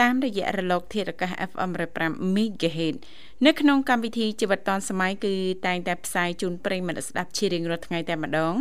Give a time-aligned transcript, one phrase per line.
[0.00, 2.96] តាមរយៈរលក ធាតុអាកាស FM 105 MHz
[3.46, 5.34] នៅក្នុងកម្មវិធីជីវិតឌွန်សម័យគឺ
[5.66, 8.54] តែងតែផ្សាយជូនប្រិយមិត្តស្ដាប់ជារៀងរាល់ថ្ងៃតែម្ដង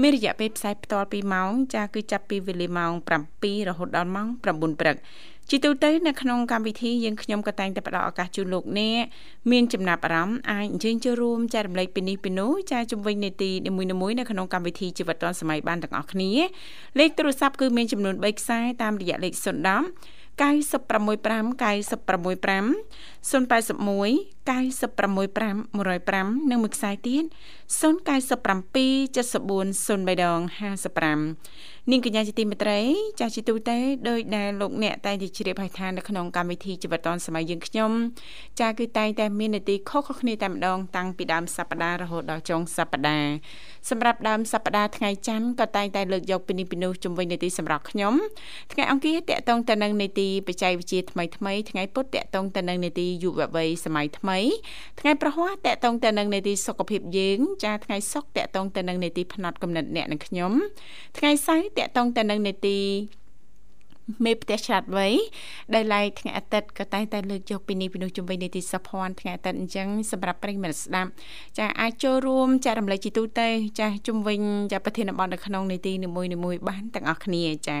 [0.00, 2.92] មានរយៈពេលផ្សាយផ្ទាល់2ម៉ោងចាគឺចាប់ពីវេលាម៉ោង
[3.30, 4.96] 7រហូតដល់ម៉ោង9ព្រឹក
[5.50, 9.04] ជាទូទៅនៅក្នុងកម្មវិធីយើងខ្ញុំក៏តែងតែផ្ដល់ឱកាសជូនលោកអ្នក
[9.50, 16.30] មានចំណាប់អារម្មណ៍អាចអញ្ជើញចូលរួមចែករំលែកពីនេះពីនោះចាជំវិញនីតិនីមួយៗនៅក្នុងកម្មវិធីជីវិតឌွန်សម័យបានទាំងអស់គ្នា
[16.98, 22.66] លេខទូរស័ព្ទគឺមានចំនួន3ខ្សែតាមរយៈលេខ010 965 965 081
[23.28, 30.38] 965 105និងមួយខ្សែទៀត097 74 03ដង
[30.96, 32.80] 55 នាងកញ្ញាជាទីមេត្រី
[33.20, 37.90] ចាស់ជីទូទៅដោយដែលលោកអ្នកតែងតែជ្រាបហើយថានៅក្នុងកម្មវិធីជីវិតឌွန်សម័យយើងខ្ញុំ
[38.60, 43.32] ចាគឺតែងតែមាននីតិខុសៗគ្នាតែម្ដងតាំងពីដើមសប្ដាហ៍រហូតដល់ចុងសប្ដាហ៍
[43.90, 48.14] សម្រាប់ដើមសប្ដាហ៍ថ្ងៃច័ន្ទក៏តែងតែលើកយកពីនេះពីនោះជំវិញនីតិសម្រាប់ខ្ញុំ
[48.72, 54.38] ថ្ងៃអង្គារតកតងទៅនឹងនីតិបច្ចេកវិទ្យាថ្មីថ្មីថ្ងៃពុធតកតងទៅនឹងនីតិយុវវ័យសម័យថ្មី
[55.00, 60.52] ថ្ងៃប្រហ័សតកតងទៅនឹងនីតិសុខភាពយើងចាថ្ងៃសុក្រតកតងទៅនឹងនីតិផ្នែកកំណត់អ្នកនិងខ្ញុំ
[61.18, 62.78] ថ្ងៃសៅរ៍តកតងទៅនឹងនេតិ
[64.24, 65.06] មេផ្ទះឆ្លាតវៃ
[65.74, 71.10] ដែលឡែកថ្ងៃអាទិត្យក៏តែងតែលើកយកពីនេះពីនោះជំវិញនីតិសភ័ណ្ឌថ្ងៃអាទិត្យអញ្ចឹងសម្រាប់ប្រិយមិត្តស្ដាប់
[71.58, 73.48] ចាអាចចូលរួមចែករំលែកជីទូទៅ
[73.80, 74.40] ចាជំវិញ
[74.72, 77.78] ចាប្រធានបទនៅក្នុងនីតិនីមួយៗបានទាំងអស់គ្នាចា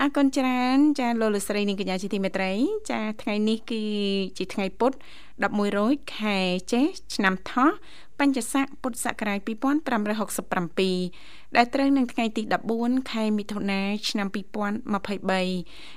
[0.00, 2.52] អរគុណច្រើនចាលោកលស្រីនិងកញ្ញាជាទីមេត្រី
[2.90, 3.82] ចាថ្ងៃនេះគឺ
[4.38, 4.92] ជាថ្ងៃពុធ
[5.34, 6.38] 11រោចខែ
[6.72, 6.84] ចេស
[7.14, 7.70] ឆ្នាំថោះ
[8.18, 9.50] បញ្ញស័កពុទ្ធសករាជ2567
[11.56, 12.42] ដែលត្រូវនឹងថ្ងៃទី
[12.76, 14.34] 14ខែមិថុនាឆ្នាំ2023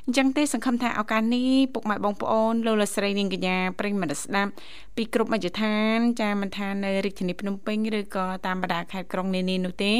[0.05, 4.51] អញ្ចឹងទេសង្ឃឹមថាឱកាសនេះពុកម៉ែបងប្អូនលោកលោកស្រីនាងកញ្ញាប្រិយមិត្តស្ដាប់
[4.95, 9.93] ពីគ្រប់មជ្ឈដ្ឋាន ចាមិនថានៅរាជធានីភ្នំពេញឬក៏តាមបណ្ដាខេត្តក្រុងនានានោះទេ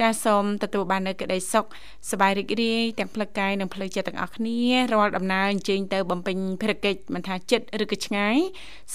[0.00, 1.66] ចាសូមទទួលបាននូវក្តីសុខ
[2.10, 4.58] សប្បាយរីករាយទាំងផ្លូវកាយនិងផ្លូវចិត្តទាំងអស់គ្នា
[4.92, 8.36] រាល់ដំណើរអញ្ជើញទៅបំពេញភារកិច្ចមិនថាចិត្តឬក៏ឆ្ងាយ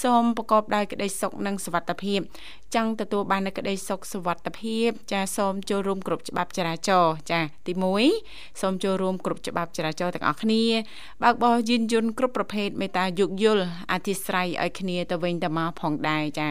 [0.02, 2.20] សូមប្រកបដោយក្តីសុខនិងសុវត្ថិភាព
[2.74, 7.72] ចង់ទទួលបាននូវក្តីសុខសុវត្ថិភាព ចាសូមចូលរួមគ្រប់ច្បាប់ចរាចរណ៍ចាទី
[8.16, 10.62] 1សូមចូលរួមគ្រប់ច្បាប់ចរាចរណ៍ទាំងអស់គ្នា
[11.22, 16.50] បើកបរយានយន្តគ្រប់ប្រភេទមេត្តាយោគយល់អធិស្ឋានឲ្យគ្នាទៅវិញទៅមកផងដែរចា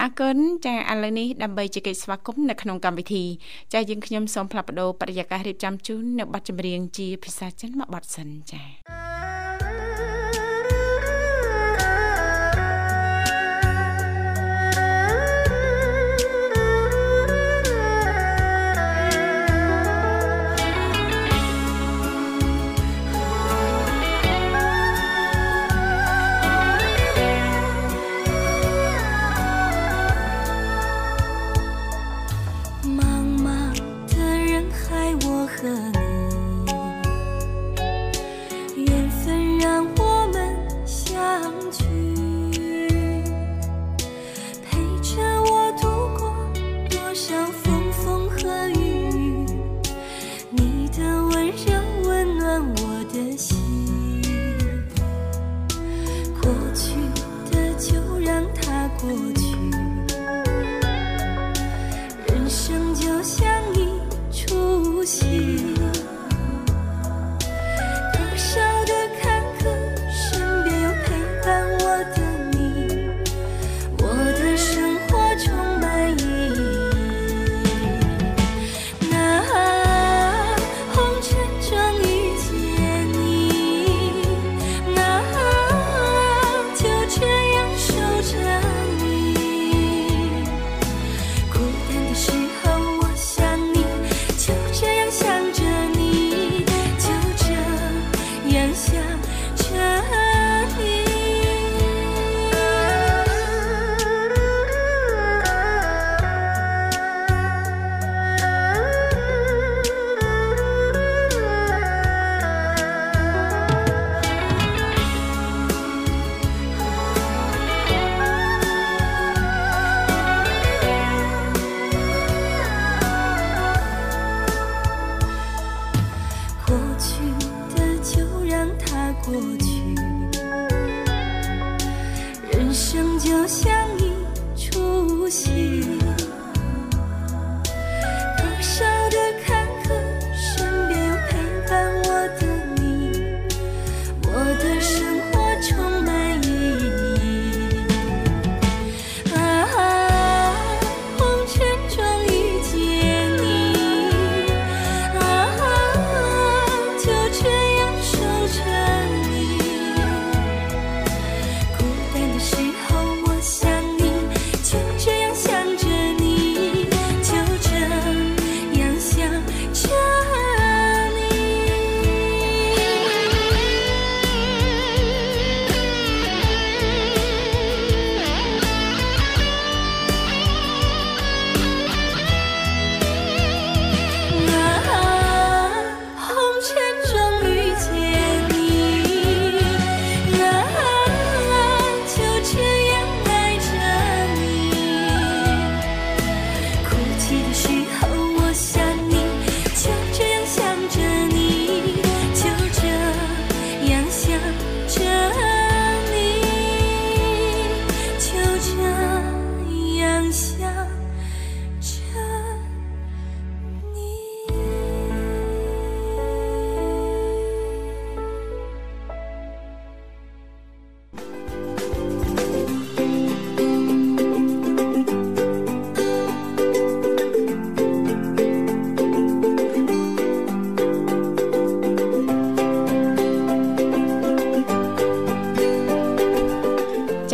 [0.00, 3.24] អរគុណចាឥឡូវនេះដើម្បីជែកស្វាគមន៍នៅក្នុងកម្មវិធី
[3.72, 9.43] ចាយើងខ្ញុំសូមផ្លាប់បដោបរិយាកាសរៀបចំជូននៅប័ណ្ណចម្រៀងជាភាសាចិនមួយបទសិនចា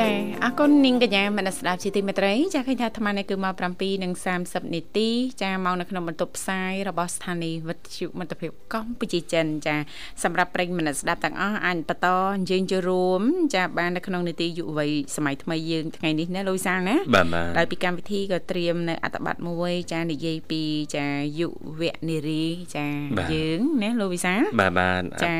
[0.00, 0.11] ចា
[0.44, 3.55] អរគុណនាងកញ្ញាមនស្ដាប់ជាទីមេត្រី ចាឃើញថាអាត្មានេះគឺមក
[4.14, 5.08] 7:30នាទី
[5.43, 9.76] ចាមកនៅក្នុងបន្ទប់ផ្សាយរបស់ស្ថានីយ៍វិទ្យុមិត្តភាពកម្ពុជាចិនចា
[10.23, 13.23] សម្រាប់ប្រិយមនស្ដាប់ទាំងអស់អាចបន្តអញ្ជើញចូលរួម
[13.55, 20.62] ចាបាននៅក្នុងនីតិយុវវ័យសម័យថ្មីយើងថ្ងៃនេះណាលូយសាលណាបាទបាទដោយពីកម្មវិធីក៏ត្រៀមនៅអត្ថបទមួយចានិយាយពី
[20.96, 21.06] ចា
[21.38, 21.49] យុ
[21.81, 22.44] វនារី
[22.76, 22.87] ចា
[23.32, 25.35] យើងណាលោកវិសាលបាទបាទចា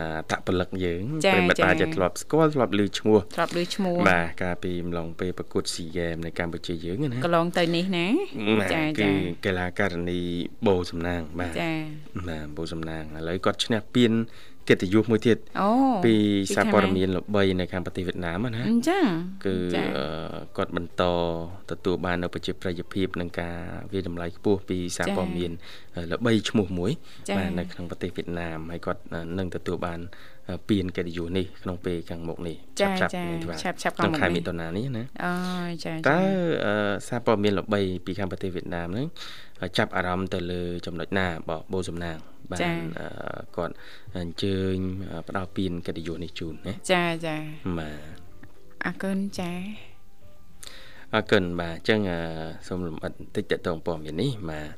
[0.00, 8.06] អត្តអត្តពលិកយើងចាប្រិមិត្តចាអាចធ្លាប់ស្គាល់ធ្លាប់ឮឈ្មោះធ្លាប់ឮឈ្មោះបាទកាលពីម្លងពេលប្រកួតស៊ីហ្គេមនៅកម្ពុជាយើងណាកន្លងទៅនេះណា
[8.60, 9.10] បាទចាគឺចា
[9.46, 10.20] កីឡាករនី
[10.66, 11.70] បូសំណាងបាទចា
[12.28, 14.12] បាទបូសំណាងឥឡូវគាត់ឈ្នះពាន
[14.68, 15.70] កិត្តិយសមួយទៀតអូ
[16.04, 19.04] ពីពីសារខាងព័ត៌ណាមានល្បីនៅខាងប្រទេសវៀតណាមណាអញ្ចឹង
[19.46, 20.06] គឺចាអឺ
[20.56, 21.02] គាត់បន្ត
[21.70, 23.56] ទទួលបាននៅប្រជាប្រិយភាពនឹងការ
[23.92, 25.52] វាយតម្លៃខ្ពស់ពីសារព័ត៌មាន
[26.12, 26.92] ល្បីឈ្មោះមួយ
[27.28, 29.00] ចា៎បាទនៅក្នុងប្រទេសវៀតណាមហើយគាត់
[29.38, 30.00] នឹងទទួលបាន
[30.68, 35.32] ពានកិត្តិយសនេះក្នុងពេលខាងមុខនេះចាឆាប់ចាៗនេះបាទឆាប់ឆាប់ខាក្នុងងមុខខែនេះមិថុនានេះណាអូ
[35.84, 36.18] ចាតើចា
[36.66, 36.74] អឺ
[37.08, 39.06] សារព័ត៌មានល្បីពីខាងប្រទេសវៀតណាមហ្នឹង
[39.78, 42.16] ចាប់អារម្មណ៍ទៅលើចំណុចណាបបោសំណាង
[42.50, 42.60] បាន
[42.98, 43.08] អឺ
[43.56, 43.74] គាត់
[44.16, 44.76] អញ្ជើញ
[45.28, 47.36] ផ្ដល់ពានកិត្តិយសនេះជូនណាចាចា
[47.78, 48.00] បាទ
[48.84, 49.52] អរគុណចា
[51.14, 52.18] អរគុណបាទអញ្ចឹងអឺ
[52.66, 54.68] សូមលំអិតបន្តិចតទៅព័ត៌មាននេះបាទ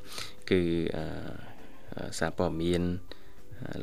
[0.51, 0.61] គឺ
[0.97, 1.05] អឺ
[1.97, 3.19] អឺសារព័ត៌មានអឺ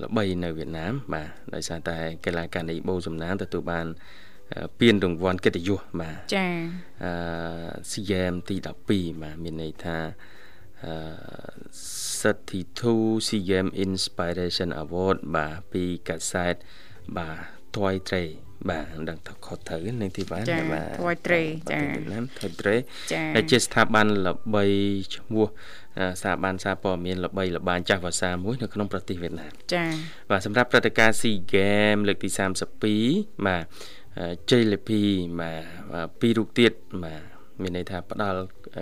[0.03, 3.88] ល្បីនៅវៀតណាមបាទដោយសារតែកីឡាករនេះបូសំណាងទទួលបាន
[4.53, 6.48] អឺពានរង្វាន់កិត្តិយសបាទចា
[7.03, 7.13] អឺ
[7.91, 8.55] CM ទី
[8.89, 9.98] 12បាទមានន័យថា
[10.84, 10.94] អឺ
[12.22, 16.55] 32 CM Inspiration Award បាទពីកាសែត
[17.17, 17.38] បាទ
[17.75, 18.29] Toy Tray
[18.70, 22.79] បាទដឹងថាខុសត្រូវនឹងទីបាទចាបាទ Toy Tray ចាណា Toy Tray
[23.13, 24.63] ចាដែលជាស្ថាប័នល្បី
[25.15, 25.51] ឈ្មោះអឺ
[26.19, 29.85] ស្ថាប័នសារព័ត៌មានល្បីល្បាញចាស់ភាសាមួយនៅក្នុងប្រទេសវៀតណាមចា
[30.29, 32.29] បាទសម្រាប់ព្រឹត្តិការណ៍ SEA Games លើកទី
[32.87, 33.63] 32បាទ
[34.17, 35.01] អឺជ័យលាភី
[35.39, 36.71] បាទបាទពីររូបទៀត
[37.03, 38.39] បាទ មានន័យថាផ្ដល់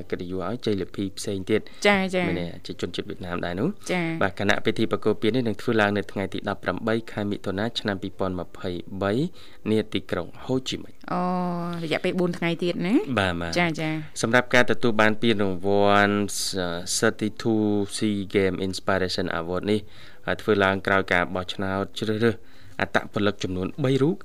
[0.09, 6.39] កិត្តិយសឲ្យជ័យលាភីផ្សេងទៀតចាចាមានន័យជាជនជាតិវៀតណាមដែរនោះចាបាទគណៈពិធីប្រគល់ពាននេះនឹងធ្វើឡើងនៅថ្ងៃទី
[6.75, 11.21] 18ខែមិថុនាឆ្នាំ2023នាទីក្រុងហូជីមិញអូ
[11.83, 13.89] រយៈពេល4ថ្ងៃទៀតណាបាទបាទចាចា
[14.21, 16.15] សម្រាប់ការទទួលបានពានរង្វាន់
[17.07, 19.79] 32 SEA Game Inspiration Award នេះ
[20.25, 22.35] ហើយធ្វើឡើងក្រោយការបោះឆ្នោតជ្រើសរើស
[22.81, 24.15] អត្តពលិកចំនួន3រូប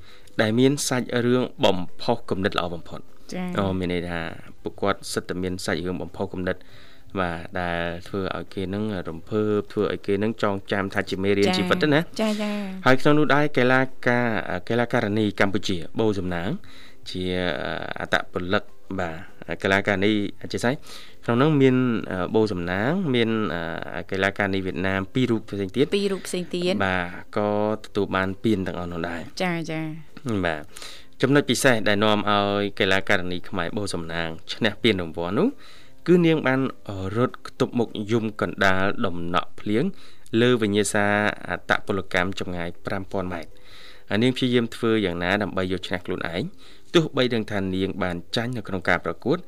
[0.42, 3.00] ដែលមានសាច់រឿងបំផុសគំនិតល្អបំផុត
[3.34, 4.20] ចាអូមានន័យថា
[4.62, 6.56] ពួកគាត់សិតតែមានសាច់រឿងបំផុសគំនិត
[7.20, 12.50] បាទដែលធ្វើឲ្យគេនឹងរំភើបធ្វើឲ្យគេនឹងចងចាំថាជាមេរៀនជីវិតទៅណាចាចា
[12.86, 14.26] ហើយក្នុងនោះដែរកីឡាការ
[14.68, 16.48] កីឡាករនីកម្ពុជាបូសំណាង
[17.10, 17.22] ជា
[18.00, 18.64] អត្តពលិក
[18.98, 19.16] បាទ
[19.62, 20.74] កីឡាករនីអធិស្ឋាន
[21.24, 21.76] ក្នុងនោះមាន
[22.34, 23.28] បូសំណាង មាន
[24.10, 27.50] កីឡាករនីវៀតណាមពីររូបផ្សេងទៀតពីររូបផ្សេងទៀតបាទក៏
[27.84, 29.80] ទទួលបានពានទាំងអស់នោះដែរចាចា
[30.44, 30.62] បាទ
[31.22, 35.48] ចំណុចពិសេសដែលនាំឲ្យកីឡាករនីខ្មែរបូសំណាងឈ្នះពានរង្វាន់នោះ
[36.06, 36.60] គឺនាងបាន
[37.16, 39.84] រត់ខ្ទប់មុខយំកណ្ដាលដំណក់ភ្លៀង
[40.40, 41.06] លើវិញ្ញាសា
[41.48, 43.50] អត្តពលកម្មចម្ងាយ5000ម៉ែត្រ
[44.10, 46.42] អានាងព្យាយាមធ្វើយ៉ាងណាដើម្បីយកឈ្នះខ្លួនឯង
[46.94, 49.38] ទោះបីដឹងថានាងបានចាញ់នៅក្នុងការប្រកួត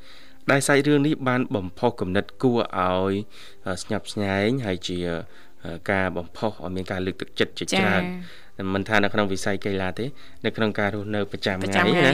[0.50, 3.12] ដែលសាច់រឿងនេះបានបំផុសគំនិតគួរឲ្យ
[3.83, 4.99] ស្ញប់ស្ញែងហើយជា
[5.91, 8.03] ការបំផុសឲ្យមានការលើកទឹកចិត្តជាច្រើន
[8.75, 10.07] មិនថានៅក្នុងវិស័យកីឡាទេ
[10.45, 12.11] នៅក្នុងការរស់នៅប្រចាំថ្ងៃណា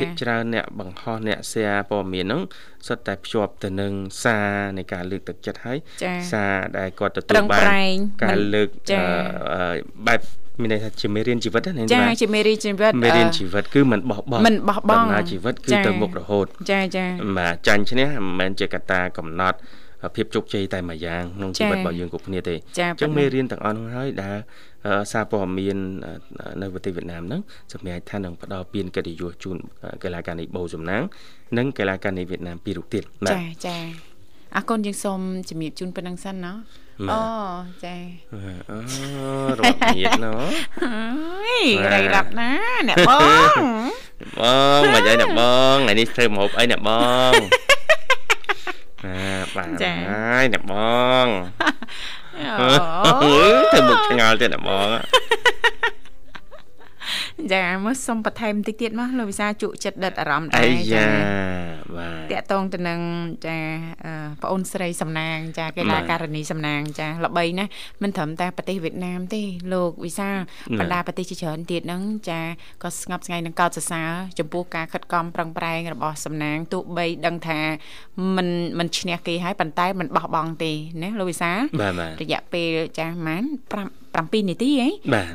[0.00, 2.42] ភាគច្រើនអ្នកបង្ហោះអ្នក share ព័ត៌មានហ្នឹង
[2.86, 5.78] សុទ្ធតែភ្ជាប់ទៅនឹងសារនៃការលើកទឹកចិត្តហើយ
[6.32, 7.64] សារដែលគាត់ទទួលបាន
[8.24, 8.68] ការលើក
[10.08, 10.20] បែប
[10.60, 17.04] មានន័យថាជាមេរៀនជីវិតណាចាជាមេរៀនជីវិតមេរៀនជីវិតគឺមិនបោះបង់មិនបោះបង់ដំណើរជីវិតគឺទៅមុខរហូតចាចា
[17.38, 19.58] បាទចាញ់ឈ្នះមិនមែនជាកត្តាកំណត់
[20.16, 24.36] ភាពជោគជ័យតែមួយយ៉ាងក្នុងជីវិតរបស់យើងគ្រប់គ្នាទេអញ្ចឹងមេរៀនទាំងអស់នោះហើយដែល
[25.12, 25.78] សារព័ត៌មាន
[26.62, 27.40] នៅប្រទេសវៀតណាមហ្នឹង
[27.72, 29.56] សម្រាប់ថានឹងផ្ដល់ពានកិត្តិយសជូន
[30.02, 31.02] កីឡាករនីបូសំណាង
[31.58, 33.76] និងកីឡាករនីវៀតណាមពីររូបទៀតចាចា
[34.56, 36.52] អរគុណយើងសូមជំរាបជូនប៉ុណ្្នឹងសិនណា
[37.10, 37.22] អូ
[37.84, 37.96] ចា
[38.70, 38.78] អូ
[39.58, 40.34] រត់ញៀតណូ
[40.84, 41.02] អើ
[41.60, 42.50] យរៃរាប់ណា
[42.88, 43.10] អ្នកប
[43.52, 43.56] ង
[44.38, 44.40] ប
[44.78, 45.42] ងមិនអីអ្នកប
[45.74, 46.90] ងថ្ងៃនេះធ្វើម្ហូបអីអ្នកប
[47.30, 47.34] ង
[49.04, 49.16] អា
[49.56, 50.74] បានហើយអ្នកប
[51.24, 52.19] ងអូ
[53.72, 54.88] ធ្វើមុខឆ្ងល់ទៀតអ្នកបង
[57.52, 61.06] ចាមើលសុំបន្ថែមបន្តិចទៀតមកលោកវិសាជក់ចិត្តដិតអារម្មណ៍ដែរចា
[61.96, 63.00] បាទតកតងទៅនឹង
[63.46, 63.58] ចា
[64.42, 67.70] ប្អូនស្រីសំណាង ចាកីឡាករនីសំណាង ចាល្បីណាស់
[68.02, 70.30] មិនត្រឹមតែប្រទេសវៀតណាមទេលោកវិសា
[70.78, 72.40] បណ្ដាប្រទេសជាច្រើនទៀតហ្នឹងចា
[72.82, 77.60] ក៏ស្ងប់ស្ងាយនឹងកោតសរសើរចំពោះការខិតខំប្រឹងប្រែងរបស់សំណាងទោះបីដឹងថា
[78.36, 78.48] មិន
[78.78, 81.52] មិនឈ្នះគេហើយប៉ុន្តែមិនបោះបង់ទេណាលោកវិសា
[82.20, 84.88] រយៈពេលចាស់ម៉ាន5 7នាទីហ៎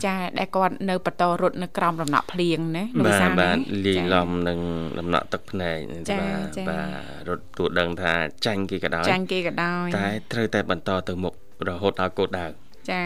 [0.06, 3.56] ចាដែលគាត់នៅបន្តរត់នៅក្រោមដំណក់ភ្លៀងណាលោកវិសាបាទ
[3.88, 4.60] លាយឡំនឹង
[5.00, 5.78] ដំណក់ទឹកភ្នែក
[6.20, 8.14] បាទបាទរត់ទួដឹងថា
[8.46, 11.34] ចាញ់គេក៏ដោយចាញ់គេក៏ដោយតែត្រូវតែបន្តទៅមុខ
[11.70, 12.48] រហូតដល់គោលដៅ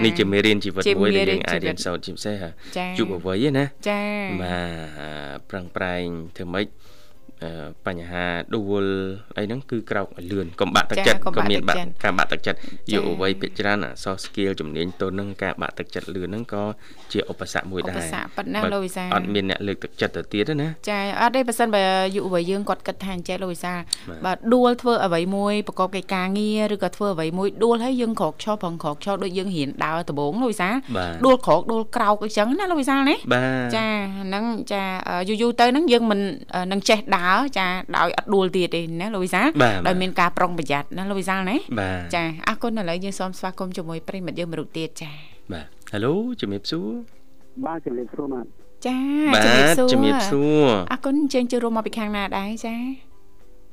[0.05, 2.35] នេះជាមេរៀនជីវិតមួយដែលយើងអាចរៀនសូត្រជាពិសេស
[2.97, 4.01] យុវវ័យណាចា
[4.43, 4.59] បា
[5.33, 6.05] ទប្រឹងប្រែង
[6.37, 6.67] ធ្វើម៉េច
[7.87, 8.83] បញ្ហាដួល
[9.37, 12.59] អីហ្នឹងគឺក្រោកឲ្យលឿនកុំបាក់ទឹកចិត្តក៏មានបាក់ការបាក់ទឹកចិត្ត
[12.93, 16.63] យុវវ័យភាគច្រើនអសរ skill ជំនាញទន់ហ្នឹងការបាក់ទឹកចិត្តលឿនហ្នឹងក៏
[17.11, 21.83] ជាឧបសគ្គមួយដែរឧបសគ្គប៉ុណ្ណាលោកវិសាអត់មានអ្នកលើកទឹកចិត្តទៅទៀតណាចាអត់ទេបើសិនបើ
[22.15, 23.73] យុវវ័យយើងគាត់គិតថាអញ្ចេះលោកវិសា
[24.25, 30.69] បើដួលធ្វើអ្វីមួយប្រកបកិច្ចការងារឬក៏ធ្វើអ្វីមួយដួលហើយយើងក្រោកឈរប្រងក្រោកឈរដូចយើងរៀនដើរដំបងលោកវិសា
[31.25, 33.15] ដួលក្រោកដួលក្រោកអញ្ចឹងណាលោកវិសាណា
[33.75, 33.85] ចា
[34.23, 34.81] ហ្នឹងចា
[35.29, 36.19] យូរយូរទៅហ្នឹងយើងមិន
[36.71, 39.41] នឹងចេះដើរចាដោយអត់ដួលទៀតទេណាលោកវិសា
[39.87, 41.55] ដោយមានការប្រុងប្រយ័ត្នណាលោកវិសាណា
[42.15, 45.11] ចាអរគុណឥឡូវយើងសូមស្វាគមន៍ជាមួយប្រិមិត្តយើងមរុទៀតចា
[45.53, 46.89] បាទ Halo ជំរាបសួរ
[47.65, 48.45] បាទជំរាបសួរបាទ
[48.87, 48.99] ចា
[49.45, 52.75] ជំរាបសួរជំរាបសួរអរគុណអញ្ជើញចូលរួមមកពីខាងណាដែរចា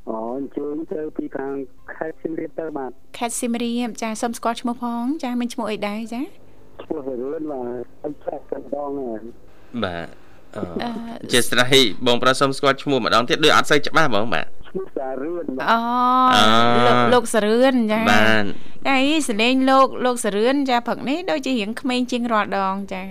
[0.08, 1.52] អូអញ្ជើញទៅពីខាង
[1.96, 6.22] ខេត្តសៀមរាបទៅបាទខេត្តសៀមរាបចាសូមស្គាល់ឈ្មោះផងចាមានឈ្មោះអីដែរចា
[6.82, 8.90] ឈ្មោះរឿនបាទអត់ចាស់កណ្ដង
[9.84, 10.25] បាទ
[11.32, 15.78] ជាស្រ័យបងប្រុសសុំស្គាល់ឈ្មោះម្ដងទៀតដូចអត់សូវច្បាស់បងបាទឈ្មោះសារឿនអូ
[16.86, 18.44] លោកលោកសារឿនចាបាទ
[18.88, 18.96] តែ
[19.28, 23.02] សលេងលោកលោកសារឿនចាព្រឹកនេះដូចជារៀងក្មេងជាងរាល់ដងចា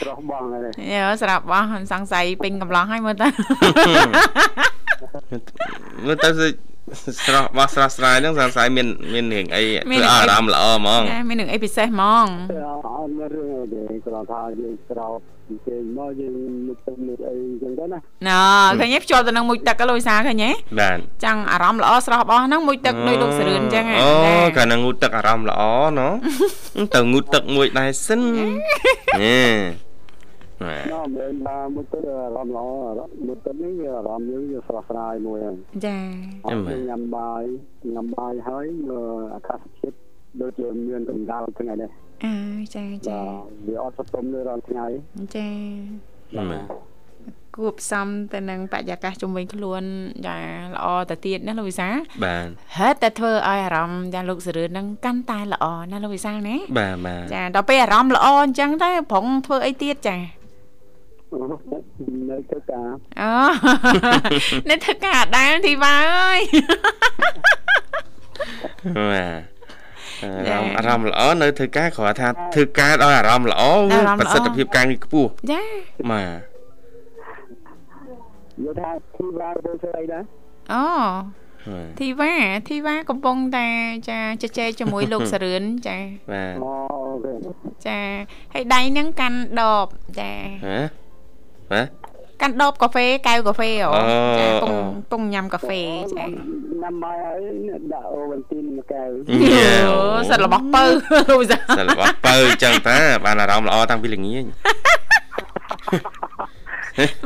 [0.00, 0.62] ស្រស់បងហើយ
[0.94, 3.28] យោស្រាប់បងសង្ស័យពេញកំឡោះហើយមើលទៅ
[6.06, 6.30] មើលទៅ
[7.26, 12.26] ស្រស់បោះស្រស់ស្រាយហ្នឹងសង្ស័យមានមានរឿងអីធ្វើអារម្មណ៍ល្អហ្មងមានរឿងអីពិសេសហ្មង
[12.86, 15.18] អត់មានរឿងអីទេគ្រាន់ថាយើងស្រោប
[15.66, 16.34] គេមកយើង
[16.66, 18.38] មុខទឹកមុខអីអញ្ចឹងទៅណាណ៎
[18.80, 24.10] ឃើញទេភ្ជាប់ទៅនឹងមុខទឹកលោកវិសាឃើញទេបាទចាំងអារម្មណ៍ល្អស្រស់បោះហ្នឹងមុខទឹកដោយលោកសរឿនអញ្ចឹងអូ
[24.56, 25.62] កាលណាងូតទឹកអារម្មណ៍ល្អ
[25.98, 26.08] ណ៎
[26.94, 28.46] ទៅងូតទឹកមួយដែរសិនណែ
[29.20, 32.66] ណ៎មិនបានមុខទឹកអារម្មណ៍ល្អ
[33.26, 35.56] មុខទឹកនេះវាអារម្មណ៍យើងវាស្រស់ស្រាយមួយហ្នឹង
[35.86, 35.98] ចា
[36.46, 37.42] អត់ញ៉ាំបាយ
[37.94, 38.66] ញ៉ាំបាយហើយ
[39.34, 39.96] អាកាសធាតុ
[40.40, 41.90] ដូចជាមានកម្ដៅថ្ងៃនេះ
[42.24, 42.34] អើ
[42.74, 43.20] ចាចា
[43.66, 44.86] វាអត់សតុំនៅរាល់ថ្ងៃ
[45.36, 45.48] ចា
[47.56, 49.82] គួបផ្សំទៅនឹងបរិយាកាសជុំវិញខ្លួន
[50.26, 50.36] ចា
[50.74, 51.88] ល្អទៅទៀតណាលោកវិសា
[52.24, 52.46] បាទ
[52.78, 60.16] ហេតុតែធ្វើឲ្យអារម្មណ៍ចាលោកសរឿនហ្នឹងកាន់តែល្អណាលោកវិសាណាបាទបាទចាដល់ពេលអារម្មណ៍ល្អអញ្ចឹងទៅប្រងធ្វើអីទៀតចា
[62.30, 63.32] នៅធ្វើការអូ
[64.70, 66.40] នៅធ្វើការដែរធីវ៉ាអើយ
[69.10, 69.51] បាទ
[70.76, 73.62] អារម្មណ៍អារម្មណ៍ល្អនៅធ្វើការគ្រាន់ថាធ្វើការដោយអារម្មណ៍ល្អ
[74.20, 75.62] ប្រសិទ្ធភាពការងារខ្ពស់ចា
[76.10, 76.52] បាទ
[78.64, 80.22] យកថាធីវ៉ាទៅធ្វើអីដែរ
[80.72, 80.84] អូ
[81.98, 82.32] ធីវ៉ា
[82.68, 83.66] ធីវ៉ាកំពុងតែ
[84.08, 85.98] ចាជជែកជាមួយលោកសរឿនចា
[86.32, 86.72] បាទអូ
[87.86, 87.98] ចា
[88.52, 89.86] ហើយដៃហ្នឹងកាន់ដប
[90.18, 90.32] ចា
[90.66, 90.78] ហ៎
[91.72, 92.01] បាទ
[92.42, 93.90] កាន់ដបកាហ្វេកែវកាហ្វេអូ
[94.38, 94.74] ចាពង
[95.12, 95.80] ពងញ៉ាំកាហ្វេ
[96.18, 97.38] ចាញ៉ាំបាយហើយ
[97.92, 99.10] ដាក់អូវ៉ាន់ទីនមួយកែវ
[99.90, 99.98] អូ
[100.30, 100.84] សិតរបស់ពៅ
[101.50, 104.44] សិតរបស់ពៅអញ្ចឹងតាបានអារម្មណ៍ល្អតាំងពីល្ងាច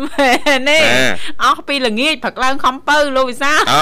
[0.04, 0.78] មែនទេ
[1.42, 3.80] អាអស់ពីល្ងាចព្រឹកឡើងខំពៅលោកវិសាលអូ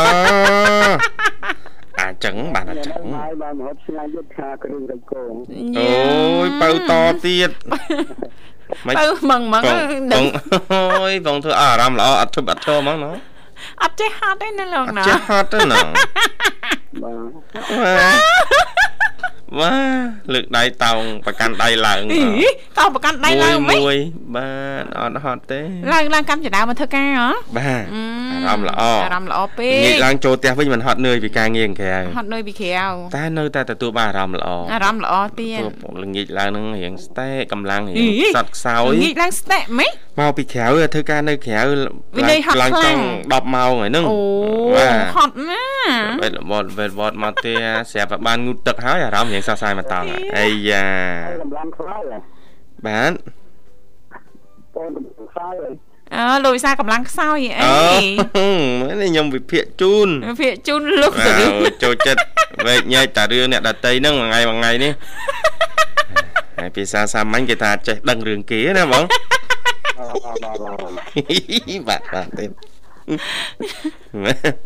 [2.00, 5.32] អាចចឹងបានអញ្ចឹងហើយបានមហត់ឆ្ងាយយុទ្ធខាគ្រឿងរំកង
[5.78, 6.92] អូយបើត
[7.24, 7.50] ទៀត
[8.86, 9.80] មិនពៅម៉ងម៉ងបង
[10.12, 10.24] បង
[10.72, 13.10] អូយបងធ្វើអារម្មណ៍ល្អអត់ឈប់អត់ឈរហ្មងណា
[13.82, 15.80] អត់ចេះហត់ទេណាលោកអត់ណាចេះហត់ទេណា
[17.02, 17.12] បា
[18.90, 18.93] ទ
[19.60, 19.74] វ៉ា
[20.34, 22.22] លើកដៃតោងប្រកាន់ដៃឡើងអី
[22.78, 23.98] តោះប្រកាន់ដៃឡើងមិនមួយ
[24.36, 24.48] បា
[24.82, 25.60] ទអត់ហត់ទេ
[25.92, 27.84] ឡើងឡើងកម្មចដាមកធ្វើការហ៎បាទ
[28.32, 41.60] អារម្មណ៍ល្អអារម្មណ៍ល្អពេងាកកឡើងចូលផ្ទះវិញមិនហត់នឿយពីការងារខាងក្រៅហត់នៅពីក្រៅតែនៅតែទទួលបានអារម្មណ៍ល្អអារម្មណ៍ល្អទៀតព្រោះល្ងាចឡើងនឹងរៀងស្ទែកម្លាំងរៀអីងសត់ខ្សោយងាកឡើងស្ទាក់ម៉េចមកពីក្រៅធ្វើការនៅក្រៅ
[42.16, 43.00] វិន័យហត់ឡើងខ្ចលាំងង់
[43.32, 44.18] 10ម៉ោងហើយហ្នឹងអូ
[44.76, 47.56] បាទហត់ណាស់វេលវត្តវេលវត្តមកផ្ទះ
[47.92, 50.86] ស្រាប់តែបានងូតទឹកហើយអារម្មណ៍រៀងសោះសាយមកតង់អាយ៉ា
[51.26, 52.18] ហើយកម្លាំងខ្សោយហ៎
[52.86, 53.12] បាទ
[54.74, 57.66] បងកម្លាំងខ្សោយហ៎អើលោកវិសាកម្លាំងខ្សោយអី
[58.36, 58.46] អូ
[59.00, 60.08] នេះខ្ញុំវិភាគជូន
[60.42, 62.20] ភាកជូនលោកបាទៅរឿងទចូលចិត្ត
[62.66, 64.92] វែកញែកតារឿងអ្នកដតីហ្នឹងមួយថ្ងៃមួយថ្ងៃនេះ
[66.58, 69.04] ហើយភាសាសាមញ្ញគេថាចេះដឹងរឿងគេណាបង
[69.98, 71.02] បាទបាទបាទ
[71.88, 72.44] បាទបាទទេ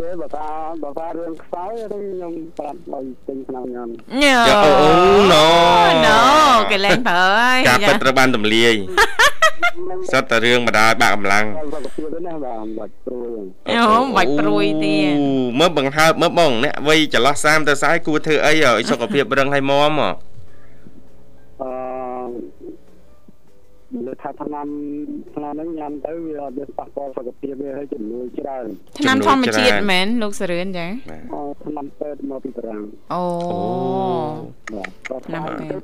[0.00, 0.48] ពេលបើថា
[0.82, 3.88] បើថារឿងខ្សោយហ្នឹងខ្ញុំប្រាប់ឲ្យពេញឆ្នាំខ្ញុំ
[4.22, 4.92] ញ៉ូអូ
[5.32, 5.48] ណូ
[6.06, 6.20] ណូ
[6.70, 8.74] គេលេងប្រើហើយការពិតត្រូវបានទម្លាយ
[10.12, 15.22] សិតតែរឿងម្ដាយបាក់កម្លាំងដល់សុខភាពណាបាទបាច់ព្រួយអូបាច់ព្រួយទៀតអូ
[15.58, 20.10] មើលបង្ហើបមើលបងអ្នកវ័យចន្លោះ30ទៅ40គួរធ្វើអីឲ្យសុខភាពរឹងហើយមាំហ៎
[24.22, 24.66] ថាឆ្នាំ
[25.34, 28.64] ឆ្នាំហ្នឹងញ៉ាំទៅវាអត់មានប៉ះពាល់សុខភាពវាហើយជំនួយច្រើន
[28.98, 30.86] ឆ្នាំធម្មជាតិមែនលោកសរឿនចា
[31.34, 32.82] អឺឆ្នាំពេទ្យមកពីតារាង
[33.14, 35.82] អូអូបាទក៏ឆ្នាំពេទ្យ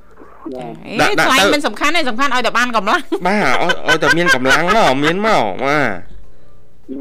[0.55, 5.91] បាទអេថ្លៃមិនសំខាន់ទេសំខាន់ឲ្យតែបានកម្លាំងបាទឲ្យឲ្យតែមានកម្លាំងមកមានមកបាទ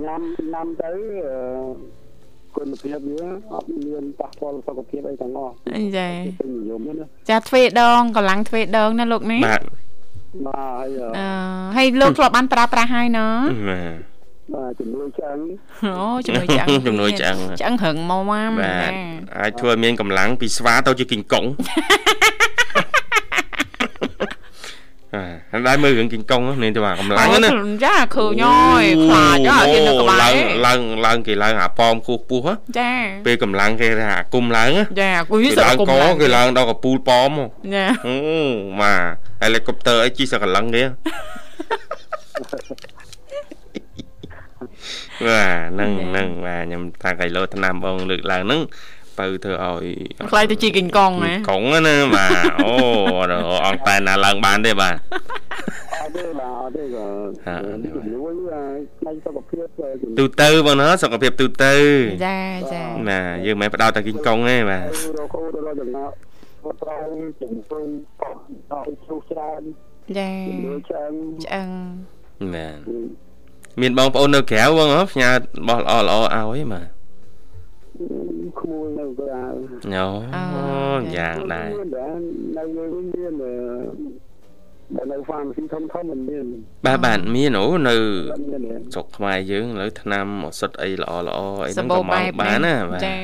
[0.03, 0.21] ញ៉ាំ
[0.53, 0.89] ញ៉ាំទៅ
[1.27, 1.39] អឺ
[2.55, 5.53] គុណភាពវាអត់មានប៉ះពាល់សុខភាពអីទាំងអស់
[5.97, 6.07] ចា
[6.41, 9.61] ពេញនិយមណាចាទ្វេដងកម្លាំងទ្វេដងណាលោកណាបាទ
[10.47, 11.27] បាទហើយអឺអឺ
[11.75, 13.27] ហើយលោកធ្លាប់បានប្រើប្រាស់ហើយណ៎
[13.69, 14.13] បាទ
[14.53, 15.37] បាទជំនួយឆ្អឹង
[15.85, 18.91] អូជំនួយឆ្អឹងជំនួយឆ្អឹងឆ្អឹងរឹងមកមកបាទ
[19.39, 21.45] អាចធ្វើឲ្យមានកម្លាំងពីស្វាទៅជាគីងកុង
[25.13, 27.49] បាទហើយមើលរឿងគីងកុងនេះទៅអាកម្លាំងណា
[27.85, 32.47] ចាឃើញហើយខ្លាចអត់ទៀតនៅក្បែឡើងរឡើងឡើងគេឡើងអាប៉មគោះពោះ
[32.79, 32.91] ចា
[33.25, 34.69] ពេលកម្លាំងគេថាគុំឡើង
[35.01, 37.31] ចាគួយគេសឹកឡើងគុំកគេឡើងដល់កពូលប៉ម
[37.75, 38.15] ចាអូ
[38.81, 38.93] ម៉ា
[39.41, 40.83] ហេលីកុបទ័រអីជិះសកលឹងគេ
[45.25, 48.61] បាទហ្នឹងហ្នឹងបាទខ្ញុំថាកៃឡូឆ្នាំបងលើកឡើងហ្នឹង
[49.17, 49.85] បើធ្វើឲ្យ
[50.31, 52.33] ខ្លាចទៅជីកីងកងណាកងណាបាទ
[52.65, 52.73] អូ
[53.67, 54.95] អង្គតែណាឡើងបានទេបាទ
[56.01, 57.05] អត់ទេបាទអត់ទេក៏
[57.47, 57.55] ហា
[57.95, 58.33] ជំនួយ
[58.99, 59.65] ផ្នែកសុខភាព
[60.01, 61.73] ជំនួយទូទៅបងណាសុខភាពទូទៅ
[62.25, 62.39] ចា
[62.73, 64.85] ចាណាយើងមិនផ្ដោតតែគីងកុងទេបាទ
[65.17, 66.11] រកូនរកចំណោទ
[66.63, 66.99] គាត់ត្រូវ
[67.41, 67.85] ជំនួយ
[68.71, 69.61] ដល់ជុះច្រើន
[70.17, 71.11] ចាជំនួយឆ្អឹង
[71.45, 71.69] ឆ្អឹង
[72.53, 72.79] បាទ
[73.81, 75.29] មានបងប្អូននៅក្រៅបងហ៎ផ្ញើ
[75.67, 77.02] បោះល្អល្អឲ្យបាទ
[78.59, 79.43] ក្មួយនៅក្រៅ
[79.95, 80.07] អូ
[81.17, 81.69] យ៉ាងដែរ
[82.57, 86.45] នៅលើវិញមានបើនៅ pharmacy ធំធំមិនមាន
[86.85, 93.15] បាទបាទមានអូនៅអត់មានទេស្រុកខ្មែរយើងឥឡូវឆ្នាំឱសថអីល្អល្អអីសហ្នឹងបោក៏មកបែបបានណាបាទចា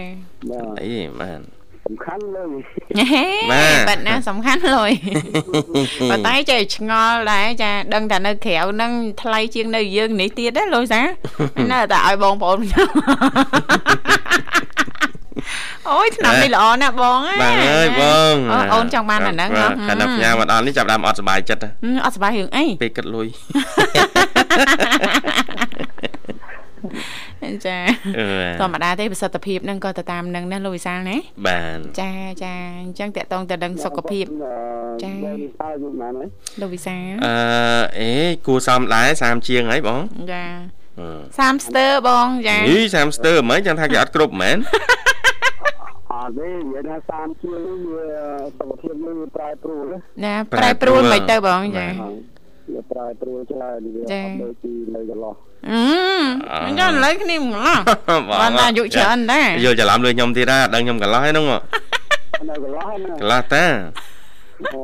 [0.51, 1.41] បាទអីបាទ
[1.85, 2.43] សំខាន់លើ
[3.13, 4.91] ហេបាទបាត់ណាសំខាន់លុយ
[6.09, 11.01] ប៉ុន្តែចេះឆ្ងល់ដែរចាដឹងតែនៅក្រៅហ្នឹងថ្លៃជាងនៅយើងនេះទៀតណាលុយសា
[11.71, 12.89] នៅតែឲ្យបងប្អូនខ្ញុំ
[15.93, 23.27] អូយឆ្នាំនេះល្អណាស់បងបាទអើយបងអូអូនចង់បានអាហ្នឹងបាទខណៈផ្ញើមកដល់នេះចាប់ដើមអត់សុបាយចិត្តហឹមអត់សប្បាយរឿងអីពេលគិតលុយ
[27.65, 27.77] ចា
[28.59, 32.11] ធម្មតាទេប្រសិទ្ធភាពហ្នឹងក៏ទៅតាមហ្នឹងណាលោកវិសាលណាបាទចា
[32.43, 34.25] ចាអញ្ចឹងតកតងទៅដឹងសុខភាព
[35.03, 36.29] ចាចាតើយុគណានហើយ
[36.61, 37.35] លោកវិសាលអឺ
[37.99, 38.11] អេ
[38.47, 40.01] គួសមដែរ30ជាងហើយបង
[40.33, 40.45] ចា
[41.09, 45.08] 30ស្ទើរបងចាអី30ស្ទើរមិនចឹងថាគេអត់គ្រប់មែនអ
[46.29, 48.07] ត់ទេនិយាយថា30ជាងនេះវា
[48.57, 51.87] សុខភាពនឹងវាប្រែប្រួលណាណាប្រែប្រួលមិនទៅបងចា
[52.73, 55.35] វាប្រែប្រួលច្រើនវាអត់ដូចពីនៅកន្លោះ
[55.69, 55.81] អឺ
[56.67, 57.77] អញ្ចឹងឥឡូវគ្នាមិនឡោះ
[58.09, 61.61] បងបានតែអាយុច្រើនដែរយល់ច្រឡំលើខ្ញុំទៀតណាដឹងខ្ញុំកន្លោះហ្នឹងមក
[62.49, 63.65] នៅកន្លោះណាកន្លោះតា
[64.73, 64.83] អូ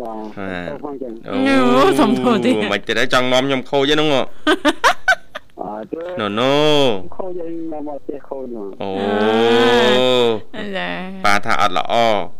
[0.00, 4.26] បាទហ่าទៅផងចឹងអូសំធូរទៀតមិនទៀតហើយចង់នាំខ្ញុំខូចហ្នឹងមក
[4.88, 5.01] អត់ទេ
[6.20, 6.54] ណូណូ
[7.16, 8.90] ខូចអីមកមកផ្ទះខូចមកអូ
[10.76, 10.90] ចា
[11.24, 11.94] ប៉ាថាអត់ល្អ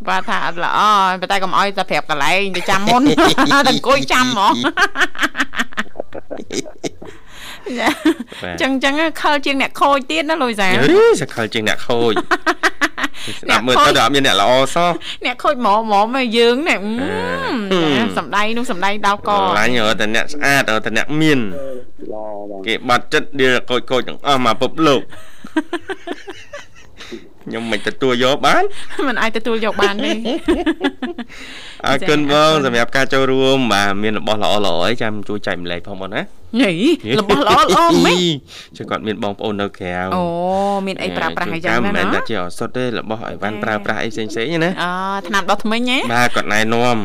[0.08, 0.80] បាទថាអត់ល្អ
[1.20, 3.02] ប៉ុន្តែកុំអោយតែប្រាប់កន្លែងទៅចាំមុន
[3.50, 4.54] តែអង្គុយចាំហ្មង
[7.80, 7.88] ចា
[8.42, 10.74] បាទចឹងចឹងខលជាងអ្នកខូចទៀតណាលូយសាយី
[11.22, 12.14] សកលជាងអ្នកខូច
[13.42, 14.90] ស្ដាប់មើលទៅដល់អត់មានអ្នកល្អសោះ
[15.26, 16.92] អ្នកខូចហ្មងហ្មងមកយើងនេះអឺ
[17.72, 21.40] អឺចាសំដែងនោះសំដែងដល់កឡាញ់រត់តែអ្នកស្អាតរត់តែអ្នកមាន
[22.12, 25.00] ល្អបងគេបាត់ចិត្តដៀលកូចកូចទាំងអស់មកពិភពលោក
[27.44, 28.64] ខ្ញុំមិនទទួលយកបាន
[29.08, 30.12] មិនអាចទទួលយកបានទេ
[31.86, 36.22] អរគុណបងសម្រាប់ការចូលរួមបាទមានរបស់ល្អល្អអីចាំជួយចែកម្លែកផងបងណា
[36.60, 36.72] ហី
[37.20, 38.24] របស់ល្អល្អមែន
[38.76, 40.24] ជួយគាត់មានបងប្អូននៅក្រៅអូ
[40.86, 44.92] មានអីប្រើប្រាស់អីយ៉ាងណាមិនតែជាអសុទ្ធទេរបស់អីវ៉ាន់ប្រើប្រាស់អីផ្សេងផ្សេងណាអូ
[45.28, 46.96] ថ្នាំដោះធ្មេញហ៎បាទគាត់ណែនាំ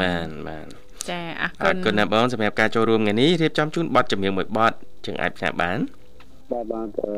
[0.00, 0.66] បានបាន
[1.10, 4.74] ចាអរគុណអរគុណណាបងសម្រាប់ការចូលរួមថ្ងៃនេះរៀបចំជូនប័ណ្ណចម្រៀងមួយប័ណ្ណ
[5.04, 5.78] ជាងអាចផ្សាយបាន
[6.52, 7.14] បាទបាទអឺ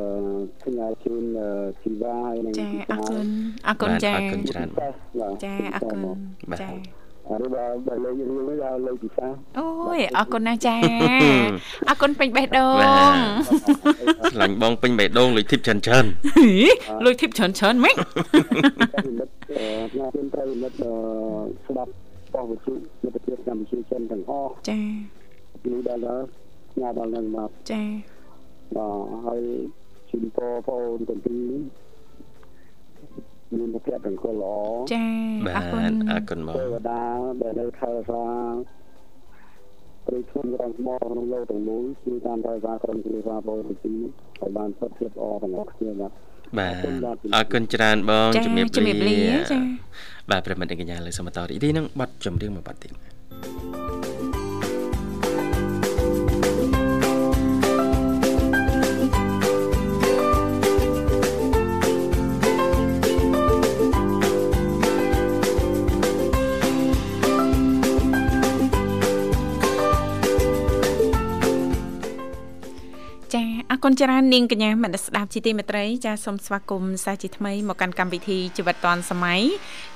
[0.62, 1.48] ផ្ញើជូនអឺ
[1.82, 3.26] ជីវ៉ាហើយនឹងចាអរគុណ
[3.66, 5.98] អរគុណបាទចាអរគុណច្រើនបាទចាអរគុណ
[6.50, 6.68] បាទចា
[7.30, 9.26] អរបាទបើលេងរៀងវិញដល់លេងពិសា
[9.58, 10.76] អូយអរគុណណាស់ចា
[11.88, 13.16] អរគុណពេញបេះដូបាទង
[14.32, 16.50] ឆ្លាញ់បងពេញបេះដូងលុយធីបច្រើនច្រើនហី
[17.06, 20.92] លុយធីបច្រើនច្រើនម៉េចតែមិត្តអឺផ្នែកជូនត្រូវមិត្តអឺ
[21.66, 21.90] ស្ដាប់
[22.34, 22.72] ប៉ុស្តិ៍វិទ្យុ
[23.04, 24.80] មិត្តភាពកម្ពុជាចិនទាំងអស់ចា
[25.62, 26.24] ពីដល់ដល់
[26.80, 27.82] ញ៉ាដល់នឹងមកចា
[28.76, 29.42] បាទហើយ
[30.11, 31.50] ជូនពរបងប្អូនទាំងពីរ
[33.56, 34.56] មានប្រភពទាំងគាត់ល្អ
[34.92, 35.04] ចា
[35.46, 37.02] បាអរគុណទអរគុណបងទេវតា
[37.42, 38.24] ដែលនៅថែរក្សា
[40.06, 43.98] ព្រៃធំរងថ្មក្នុងលោកទាំងមូលគឺតាមថែរក្សាក្រុមគ្រួសារបងទាំងពីរ
[44.40, 46.12] ឲ្យបានសុខភាពល្អទាំងអស់គ្នាបាទ
[46.59, 49.20] បាទអរគុណច្រើនបងចាជំរាបជំរាបលា
[49.52, 49.59] ចា
[50.30, 52.92] បាទប្រិមត្តអ្នកកញ្ញាលើសមតរីនេះនឹងប័ណ្ណចម្រៀងមួយប័ណ្ណទៀត
[73.90, 79.40] គុណច្រើននាងកញ្ញាមនស្សស្ដាប់ជីទីមេត្រីចាសូមស្វាគមន៍សាជាថ្មីមកកាន់កម្មវិធីជីវិតឌွန်សម័យ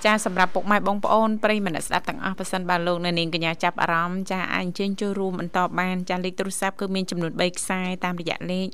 [0.05, 8.67] ចាសម្រាប់ពុកម៉ែបងប្អូនប្រិយមនស្សស្ដាប់ទាំងអស់ប៉ះសិនបាទលោកនៅនាងកញ្ញាចាប់អារម្មណ៍ចាអាចអញ្ជើញចូលរួមបន្តបានចាលេខទូរស័ព្ទគឺមានចំនួន3ខ្សែតាមរយៈលេខ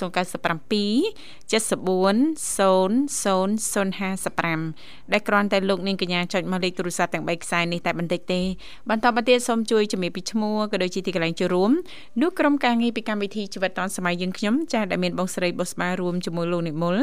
[4.54, 8.40] 00055ដែលគ្រាន់តែលោកនាងកញ្ញាចុចមកលេខទូរស័ព្ទទាំង3ខ្សែនេះតែបន្តិចទេ
[8.90, 11.70] បន្តមកទៀតសូមជួយជំរាបពីឈ្មោះក៏ដូចជាទីកន្លែងចូលរួម
[12.22, 16.96] នោះក្រុមការងារពីកម្មវិធីជីវិតឌុនសម័យយើងខ្ញុំចាស់ដែលមានបងស្រីបុស្បារួមជាមួយលោកនិមល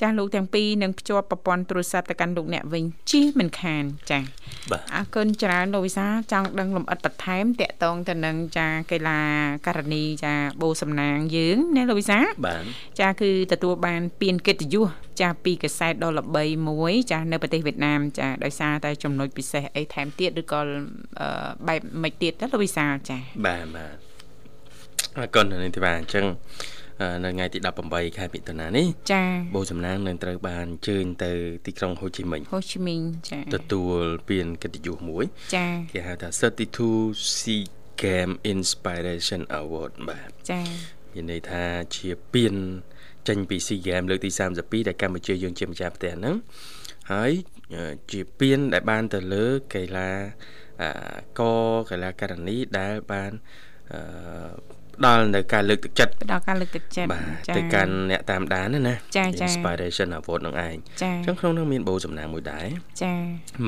[0.00, 4.26] ចាស់លោកទាំងពីរនឹងភ្ជាប់ប្រព័ន្ធទូរស័ព្ទទៅកាន់លោកអ្នកវិញជិះមិនខានចាស់
[4.70, 9.20] បាទអរគុណច្រើនលោកវិសាចង់ដឹងលំអិតបន្ថែមតកតងទៅនឹងចាកីឡា
[9.66, 12.62] ករណីចាបូសំណាងយើងណាលោកវិសាបាទ
[13.00, 14.86] ចាគឺទទួលបានពានកិត្តិយស
[15.20, 21.28] ចាពីកសែតដ៏ល្បីមួយ ចានៅប្រទេសវៀតណាមចាដោយសារតែចំណុចពិសេសអីថែមទៀតឬក៏អឺ
[21.68, 23.96] បែបមិនទៀតទៅលោកវិសាចាបាទបាទ
[25.16, 26.26] អរគុណនេះទីបាទអញ្ចឹង
[27.00, 29.22] អឺនៅថ្ងៃទី18ខែមិថុនានេះចា
[29.54, 31.32] បូសំណាងនឹងត្រូវបានអញ្ជើញទៅ
[31.66, 35.24] ទីក្រុងហូជីមិញហូជីមីញចាទទួលពានកិត្តិយសមួយ
[35.56, 36.28] ចាគេហៅថា
[36.80, 37.62] 32 Sea
[38.02, 40.62] Game Inspiration Award បាទចា
[41.12, 41.62] មានន័យថា
[41.96, 42.54] ជាពាន
[43.28, 46.36] ចេញពី SEA Games លើកទី32ដែលកម្ពុជាយើងជាម្ចាស់ផ្ទះហ្នឹង
[47.10, 47.32] ហើយ
[47.74, 50.10] អឺជាពានដែលបានទៅលើកីឡា
[50.82, 50.88] អឺ
[51.38, 51.40] ក
[51.90, 53.32] កីឡាករនីដែលបាន
[53.92, 54.00] អឺ
[54.98, 62.66] ផ្ដល់នៅការលើកទឹកចិត្តផ្ដល់ការលើកទឹកចិត្តបាទទៅកាន់អ្នកតាមដានណាណាចាចា Inspiration Award នឹងឯងចាអញ្ចឹងក្នុងនោះមានបូសំណាងមួយដែរ
[63.02, 63.14] ចា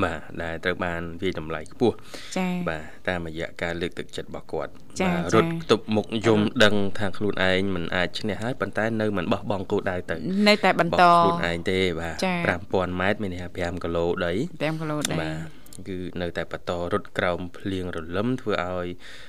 [0.03, 1.95] បាទដែលត្រូវបានវាយតម្លៃខ្ពស់
[2.37, 10.15] ចាបាទតាមរយៈការលើកទឹកចិត្តរបស់គាត់ចាបាទចារត់ទប់មុខយំដឹងថាខ្លួនឯងមិនអាចឈ្នះហើយប៉ុន្តែនៅមិនបោះបង់គោលដៅទៅ
[10.47, 12.33] នៅតែបបន្តោះខ្លួនឯងទេបាទចា
[12.67, 18.87] 5000ម៉ែត្រមានន័យថា5គីឡូដី5គីឡូដែរបាទគឺនៅតែបន្តរត់ក្រោមភ្លៀងរលឹមធ្វើឲ្យ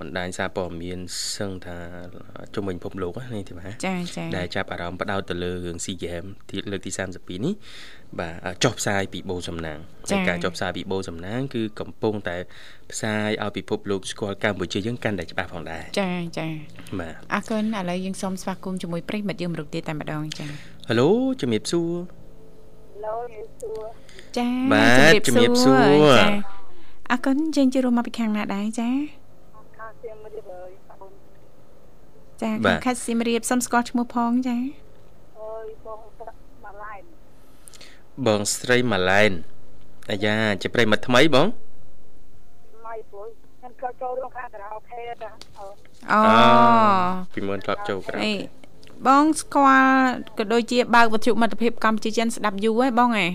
[0.00, 0.98] បណ្ដាញសារព័ត៌មាន
[1.36, 1.76] សឹងថា
[2.54, 7.54] ជំនាញពិភពលោកណានេះទេបាទចាចាដែលចាប់អារម្មណ៍បដោតទៅលើរឿង SEA Games ទីលើកទី32នេះ
[8.20, 12.36] បាទអ่าចុះផ្សាយពីបូសំណាងហើយការចុះផ្សាយពីបូសំណាងគឺកំពុងតែ
[12.92, 16.48] ផ្សាយឲ្យពិភពលោកស្គាល់កម្ពុជាយើងកាន់តែច្បាស់ផងដែរចាចា
[17.00, 20.46] បាទអរគុណឥឡូវយើងសូមស្វាគមន៍ជាមួយប្រិយមិត្តយើងមរុកទៀតតែម្ដងចា
[20.88, 21.08] ហេឡូ
[21.40, 21.92] ជំរាបសួរ
[23.06, 23.84] ឡូយសួរ
[24.38, 25.82] ចាបាទជំរាបសួរ
[26.18, 26.26] ចា
[27.10, 28.90] អរគុណយើងជួបរួមមកពីខាងណាដែរចា
[29.78, 30.70] ខាងសៀមរាបហើយ
[31.00, 34.56] បង ចាបាខាទងខេត្តសៀមរាបសូមស្គាល់ឈ្មោះផងចា
[35.38, 37.02] អើយបងស្រាប់មកឡែន
[38.26, 39.32] បងស្រីម៉ាឡែន
[40.10, 41.46] អាយ៉ាជាប្រិយមិត្តថ្មីបង
[42.86, 43.26] ម៉ៃព្រោះ
[43.58, 45.74] ខ្ញុំក៏ចូលរួមខាងការ៉ាអូខេដែរអូន
[46.12, 46.20] អូ
[47.34, 48.34] ពីមុនធ្លាប់ចូលក្រៅអេ
[49.06, 49.94] បងស្គាល់
[50.38, 53.32] ក៏ដូចជាបើកវិទ្យុមិត្តភាពកម្ពុជាចិនស្ដាប់យូរហើយបងឯង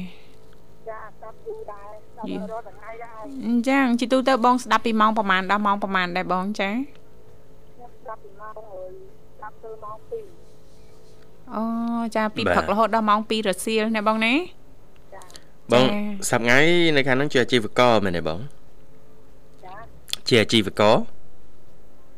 [2.20, 8.92] ដល់រត់ថ្ងៃដែរអញ្ចឹងជីទូទៅបងស្ដាប់ពីម៉ោងប្រហែលដល់ម៉ោងប្រហែលដែរបងចា ខ្ញុំស្ដាប់ពីម៉ោងហើយ
[9.36, 11.64] ស្ដាប់ទៅម៉ោង2 អូ
[12.16, 14.34] ចាពីបាទព្រឹករហូតដល់ម៉ោង2រសៀលណាបងណា
[15.14, 15.22] ចា
[15.72, 16.58] បងចា៎សប្ងៃ
[16.96, 18.40] នៅខាងហ្នឹងជាអាជីវករមែនទេបង
[19.66, 19.76] ចា
[20.28, 20.98] ជាអាជីវករ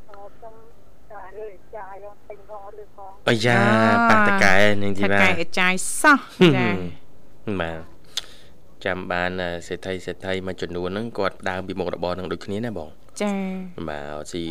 [0.10, 0.56] អឺខ្ញុំ
[1.12, 3.60] ចារឿយចាយកពេញផងឬផងអាយ៉ា
[4.10, 6.20] ប៉ះតកែនឹងទីថាបាកែអាចារ្យសោះ
[6.56, 6.68] ចា
[7.62, 7.80] បាទ
[8.86, 12.90] ចាំបានអឺសេដ្ឋីសេដ្ឋីមួយចំនួនហ្នឹងគាត់ដើមពីមុខរបរហ្នឹងដូចគ្នាណាបង
[13.22, 13.34] ចា
[13.90, 14.46] បាទអត់ស៊ី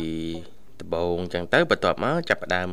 [0.81, 2.69] ដបងអញ្ចឹងទៅបន្ទាប់មកចាប់ផ្ដើម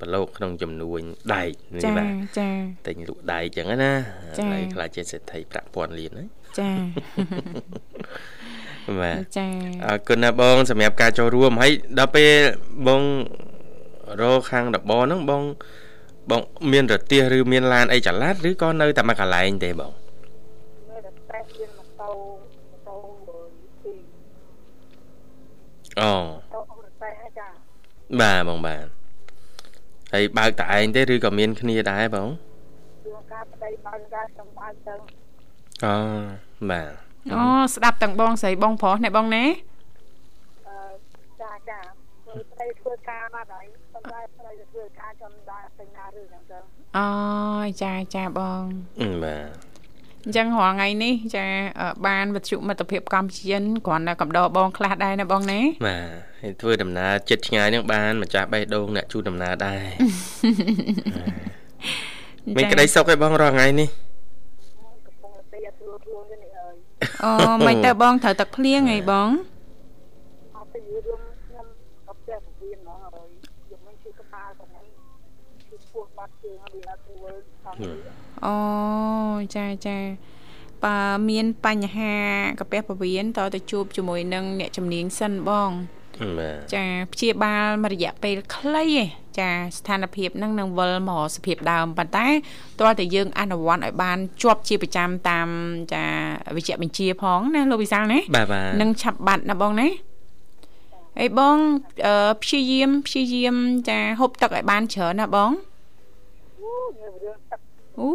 [0.00, 1.00] ប្រឡូកក្នុងចំនួន
[1.34, 2.48] ដែកនេះចាបាទចា
[2.86, 3.92] តែញលក់ដែកអញ្ចឹងណា
[4.38, 6.70] ចា៎ហើយខ្លាចជាសេដ្ឋីប្រាក់ពាន់លានហ្នឹងចា
[9.00, 9.46] បាទចា
[9.86, 12.32] អរគុណណាបងសម្រាប់ការចូលរួមហើយដល់ពេល
[12.86, 13.02] បង
[14.20, 15.42] រកខាងដបហ្នឹងបង
[16.30, 16.40] បង
[16.72, 19.92] មានរទេសឬមានឡានអីចល័តឬក៏នៅតែមួយកន្លែងទេបង
[20.90, 22.10] នៅតែតែមានម៉ូតូ
[22.70, 22.96] ម៉ូតូ
[23.82, 23.92] ពី
[26.00, 26.41] អូម៉ូតូអត់តែចា
[28.20, 28.86] បាទបងបាទ
[30.12, 32.28] ហើយបើកតែឯងទេឬក៏មានគ្នាដែរបង
[33.04, 34.94] ជួនកាលប្តីបើការសំបានទៅ
[35.84, 35.94] អូ
[36.70, 36.90] បាទ
[37.32, 37.42] អូ
[37.74, 39.44] ស្ដាប់ទាំងបងស្រីបងប្រុសណែបងណា
[40.66, 40.76] អឺ
[41.42, 41.78] ចាចា
[42.24, 46.62] ព្រោះប្តីធ្វើការមកហើយប៉ុន្តែប្តីទៅធ្វើការចំដែរពេញណាឬអញ្ចឹង
[46.98, 47.08] អូ
[47.82, 48.62] ចាចាបង
[49.00, 49.46] អឺបាទ
[50.24, 51.46] អញ្ចឹងរាល់ថ្ងៃនេះចា
[51.80, 59.84] អឺបានវិទ្យុមិត្តភាពកម្ពុជាគ្រាន់តែកំដរបងខ្លះដែរណាបងណាបាទ ហើយធ្វើដំណើរចិត្តឆ្ងាយហ្នឹងបានម្ចាស់បេះដូងអ្នកជូនដំណើរដែរ
[62.56, 63.88] មានក្តីសុខឯបងរាល់ថ្ងៃនេះ
[65.06, 66.74] កំពុងតែអត់ធ្វើខ្លួនទេនេះអើយ
[67.24, 67.32] អូ
[67.66, 69.28] មិនទៅបងត្រូវទឹកភ្លៀងអីបង
[70.56, 71.66] អត់ទៅរឿងខ្ញុំ
[72.06, 73.28] ក៏ផ្ទះពវៀនហ្មងហើយ
[73.70, 74.84] យកមិនជិះក្បាលហ្នឹង
[75.70, 77.74] ជិះពោះបាត់ជើងវាអត់ធ្វើខំ
[78.46, 78.56] អូ
[79.56, 79.98] ចាចា
[80.84, 82.14] បើមានបញ្ហា
[82.58, 86.01] កាពះពោះវៀនតើទៅជួបជាមួយនឹងអ្នកជំនាញសិនបងបាទ
[86.74, 92.26] ចាព្យាបាលមួយរយៈពេលខ្លីឯងចាស្ថានភាពហ្នឹងនឹងវិលមករកសភាពដើមប៉ុន្តែ
[92.80, 95.48] តើតើយើងអនុវត្តឲ្យបានជាប់ជាប្រចាំតាម
[95.94, 96.04] ចា
[96.56, 99.88] វិជ្ជបញ្ជាផងណាលោកវិសាលណាបាទបាទនឹងឆាប់បាត់ណាបងណា
[101.20, 101.56] អីបង
[102.06, 103.56] អឺព្យាយាមព្យាយាម
[103.88, 105.50] ចាហូបទឹកឲ្យបានច្រើនណាបង
[106.60, 107.60] អូយើងរឿងទឹក
[108.00, 108.08] អូ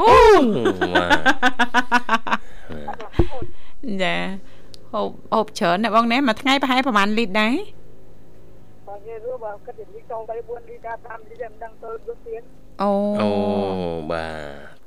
[0.00, 0.14] អូ
[0.94, 1.10] បាទ
[4.02, 4.14] ចា
[4.94, 7.54] ហូបហូបច្រើនណាបងណាមួយថ្ងៃប្រហែលប្រហែលលីត្រដែរ
[8.88, 12.42] បើនិយាយរួមបើគិតពីលីត្រចូល3 4លីត្រដល់5លីត្រមិនដឹងទៅយត់ទៀត
[12.82, 13.30] អូអូ
[14.12, 14.26] បា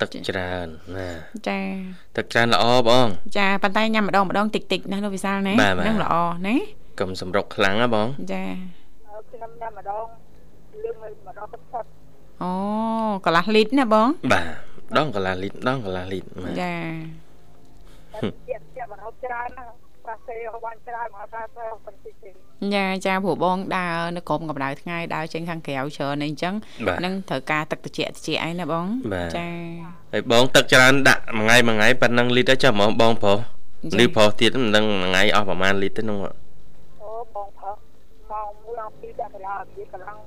[0.00, 1.08] ទឹកច្រើនណា
[1.48, 1.60] ចា
[2.16, 3.06] ទឹកច្រើនល្អបង
[3.38, 6.14] ចាប៉ុន្តែញ៉ាំម្ដងម្ដងតិចតិចណាលោកវិសាលណាបាទបាទនឹងល្អ
[6.48, 6.56] ណា
[7.00, 8.44] កុំសម្រុកខ្លាំងណាបងចា
[9.30, 10.04] ខ្ញុំញ៉ាំម្ដង
[10.82, 11.84] លឿងម្ដងទឹកផុត
[12.42, 12.52] អូ
[13.24, 14.44] កន្លះលីត្រណាបង បាទ
[14.96, 16.74] ដងកន្លះលីត្រដងកន្លះលីត្របាទចា
[18.12, 19.64] តែទៀតទៀតបើរត់ច្រើនណា
[20.32, 22.30] ប្រាសេអស់បានច្រើនមកថាទៅបន្តិចទេ
[22.74, 26.54] ចាចាព្រោះបងដើរនៅក្រោមកម្ដៅថ្ងៃដើរចេញខាងក្រៅច្រើនអីអញ្ចឹង
[26.86, 29.46] បាទនឹងត្រូវការទឹកត្រជាក់ត្រជាក់ឯណាបងបាទចា
[30.12, 33.38] ហើយបងទឹកច្រើនដាក់មួយថ្ងៃមួយថ្ងៃប៉ុណ្ណឹងលីត្រទៅចាំហ្មងបងប្រុស
[33.92, 37.76] ចាឬប្រុសទៀតមិនដឹងមួយថ្ងៃអស់ប្រហែលលីត្រទេនោះអូបងផឹក
[38.30, 40.18] មកមួយដល់ពីរដាក់កន្លងពីកន្លង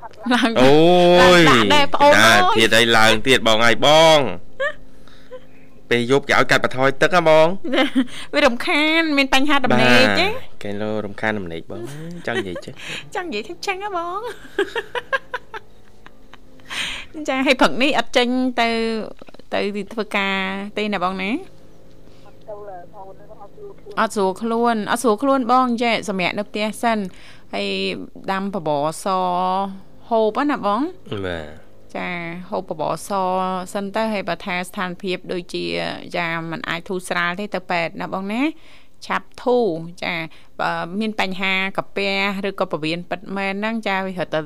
[0.00, 4.20] ផឹកឡើងឡើងអូយដាក់ដែរប្អូនអើយទៀតអីឡើងទៀតបងហើយបង
[5.92, 7.46] ពេលយប់គេឲ្យកាត់បន្ថយទឹកហ៎បង
[8.34, 10.26] វារំខាន មានបញ្ហាដំណេកទេ
[10.62, 11.82] គេលោរំខានដំណេកបង
[12.26, 12.72] ចង់និយាយចេះ
[13.14, 14.20] ចង់និយាយថាចឹងហ៎បង
[17.28, 18.28] ចាឲ្យព្រឹកនេះអត់ចេញ
[18.60, 18.68] ទៅ
[19.54, 19.60] ទៅ
[19.92, 20.38] ធ្វើការ
[20.78, 21.30] ទេណាបងណា
[22.26, 23.14] អត់ទៅលើអូន
[24.00, 26.98] អត់ជួយខ្លួនអត់ស្រួលខ្លួនអត់ស្រួលខ្លួនបងចេះសម្រាប់នៅផ្ទះសិន
[27.54, 27.68] ហើយ
[28.32, 29.06] ដាំបបរស
[30.08, 30.80] ហូបហ្នឹងណាបង
[31.26, 31.61] បាទ
[31.96, 32.08] ចា
[32.50, 33.10] ហូបបបរស
[33.72, 35.64] សិនទៅហើយបើថាស្ថានភាព ដូចជា
[36.16, 38.42] ចាมันអាចធូរស្រាលទេទៅពេទ្យណាបងណា
[39.06, 39.66] ឆាប់ធូរ
[40.04, 40.14] ចា
[40.60, 42.12] បើមានបញ្ហាកាពះ
[42.48, 44.40] ឬក៏ពវៀនពិតមែនហ្នឹងចាវារត់ទៅ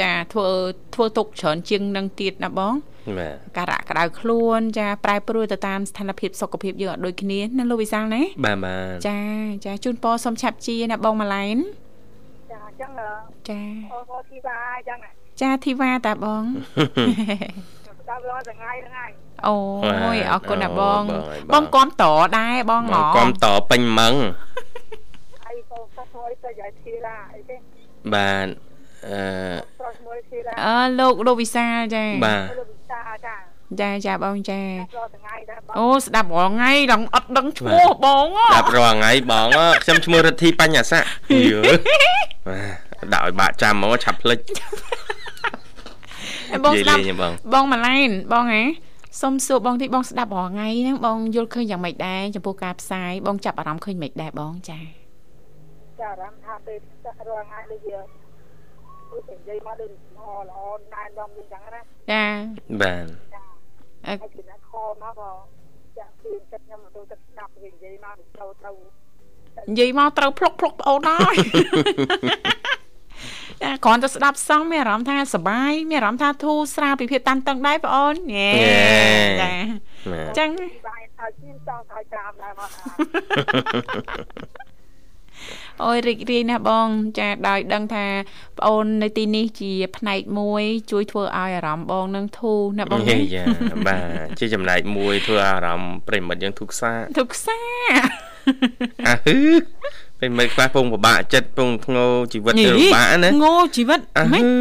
[0.00, 0.48] ចាធ្វើ
[0.94, 2.74] ធ្វើទុកច្រើនជាងនឹងទៀតណាបង
[3.18, 9.18] បាទការៈក្តៅខ្លួនចាប្រែប្រួលទៅតាមស្ថានភាពសុខភាពយើងអត់ដូចគ្នាណាលោកវិសាលណាបាទបាទចា
[9.64, 11.58] ចាជូនពរសុំឆាប់ជាណាបងម៉ាឡែន
[12.50, 12.90] ចាអញ្ចឹង
[13.48, 13.60] ចា
[13.92, 14.98] អូអូធីវ៉ាអញ្ចឹង
[15.40, 16.42] ចាធីវ៉ាតាបង
[18.10, 19.10] ដល់រត់ថ្ងៃហ្នឹងហើយ
[19.48, 19.56] អូ
[20.14, 24.14] យអរគុណណាបងអូយបងគាំតរដែរបងបងហ៎កំតពេញម៉ង
[25.46, 27.56] អីក៏សោះមួយទៅយាយធីរ៉ាអីទេ
[28.14, 28.46] បាទ
[29.06, 29.20] អឺ
[29.80, 33.34] ប្រុសមួយធីរ៉ាអើលោកលោកវិសាលចាបាទលោកវិសាចា
[33.80, 41.02] ចាចាបងចារត់ថ្ងៃដែរបងអូស្ដាប់រាល់ថ្ងៃដល់អត់ដឹងឈ្មោះបងហ៎ដាប់រាល់ថ្ងៃបងអើខ្ញុំឈ្មោះរិទ្ធីបញ្ញាស័ក
[41.50, 41.60] យើ
[42.48, 42.60] បា
[43.04, 44.68] ទដាក់ឲ្យបាក់ចាំហ្មងឆាប់ភ្លេចហើ
[45.08, 45.09] យ
[46.64, 48.62] បងស្ដាប់និយាយលេងទេបងបងម៉ាឡែនបងហ៎
[49.20, 54.80] សុំសួរបងតិចបងស្ដាប់រាល់ថ្ងៃហ្នឹងបងយល់ឃើញយ៉ាងម៉េចដែរចំពោះការផ្សាយបងចាប់អារម្មណ៍ឃើញម៉េចដែរបងចា
[56.00, 56.78] ចាអារម្មណ៍ថាពេល
[57.28, 57.96] រងថ្ងៃដូចជា
[59.10, 60.60] ដូចនិយាយមកដូចល្អល្អ
[60.94, 62.24] ណែនាំយើងចឹងណាចា
[62.80, 63.06] បាទ
[64.06, 64.70] អឺហើយពីណាខ
[65.02, 65.30] មកក៏
[65.98, 68.70] ចាក់ពីចិត្តខ្ញុំទៅទឹកស្ដាប់វិញនិយាយមកទៅទៅ
[69.70, 71.36] និយាយមកត្រូវភ្លុកភ្លុកប្អូនហើយ
[73.62, 78.52] ចាគ្រាន់តែស្ដាប់សងមានអារម្មណ៍ថាសប្បាយមានអារម្មណ៍ថាធូរស្រាលពីភាពតានតឹងដែរបងអូនញ៉េ
[79.40, 79.52] ចា
[80.12, 80.50] បាទចឹង
[80.88, 84.70] បាយហើយខ្ញុំចង់ឲ្យក្រាមដែរមកថា
[85.84, 88.06] អូយរីករាយណាស់បង ចាដោយដឹងថា
[88.58, 93.44] ប្អូននៅទីនេះជា ផ្នែកមួយ ជួយធ្វើឲ្យអារម្មណ៍បងនឹងធូរណាបងហេណាយ៉ា
[93.88, 97.58] បាទជាចំណែកមួយធ្វើអារម្មណ៍ប្រិមិត្តយើងធុកសាទុកសា
[99.06, 99.14] អា
[100.20, 104.52] ហឺប្រិមិត្តខ្លះពងពិបាកចិត្តពងធ្ងោជីវិតទៅពិបាកណាងោជីវិតអាម៉េចហឺ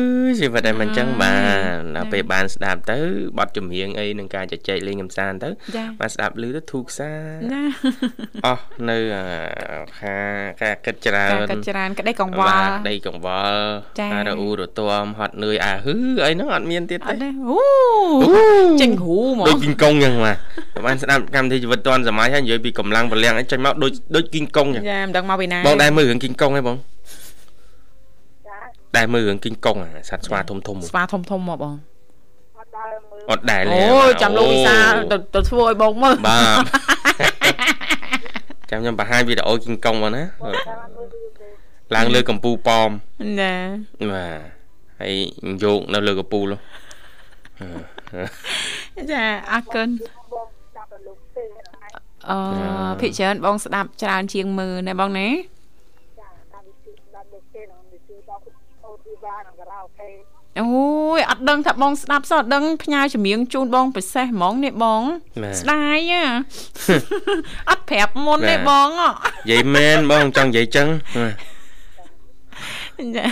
[0.42, 3.00] ជីវិតតែមិនចឹងអើយបាទដល់ចាពេលបានស្ដាប់ទៅ
[3.38, 7.12] បទចម្រៀងអីនឹងការជជែកលេងកំសាន្តទៅចាបានស្ដាប់ឮទៅធូរសា
[7.54, 7.64] ណា
[8.46, 9.26] អស់នៅអា
[10.00, 10.18] ខា
[10.62, 13.62] ការគិតច្រើការនកាត់ចរានក្តីកង្វបាល់ទដីកង្វល់
[14.00, 15.96] ចាការរអ៊ូរទាំហត់នឿយអាហឺ
[16.26, 17.60] អីហ្នឹងអត់មានទៀតអទេត់ទេអូ
[18.82, 20.38] ចេញហ៊ូហ្មដូចងគីងកុងចឹងបាទ
[20.86, 26.78] បានស្ដាប់កម្មវិធីជីវិតឌွန်សម័យហើយនិយាយពីកម្លាំងពលំអីចេញមកដូចដូចគីងកុងចឹងចាមិនដឹងមកពីណាបងដែរមើលរឿងគីងកុងហ៎បង
[28.48, 28.58] ចា
[28.98, 31.76] ដែរមើលរឿងគីងកុងអាសត្វស្វាធំធំស្វាធំធំមកបង
[32.60, 34.78] អត់ដើរមើលអត់ដែរអូចាំលោកវិសា
[35.12, 36.66] ទៅទៅធ្វើឲ្យបងមើលបាទ
[38.70, 41.48] ចាំខ្ញុំបង្ហាញវីដេអូគីងកុងបងណាមកតាមមើលរឿងទេ
[41.96, 42.90] ឡើងលើកំពូលប៉ម
[43.40, 43.54] ណា
[44.12, 44.60] បាទ
[45.02, 45.16] ហើយ
[45.64, 46.60] យកនៅលើកំពូលនោះ
[49.12, 49.90] ចាអរគុណ
[52.32, 52.40] អឺ
[53.02, 58.42] ភិកច្រើនបងស្ដាប់ច្រើនជាងមើលណាបងណាចាតាមវិធីស្ដាប់លោកទេហ្នឹងវិធីដល់
[58.86, 60.10] អូទីវ៉ានិងការ៉ាអូខេ
[60.60, 60.68] អូ
[61.18, 65.02] យអត់ដឹងថាបងស្ដាប់សោះអត់ដឹងផ្ញើចម្រៀងជូនបងពិសេសហ្មងនេះបង
[65.44, 66.24] បាទស្ដាយហ៎
[67.70, 70.88] អត់ប្រាប់មុនទេបាទបងអនិយាយមែនបងចង់និយាយចឹង
[71.18, 71.59] បាទ
[73.18, 73.26] ចា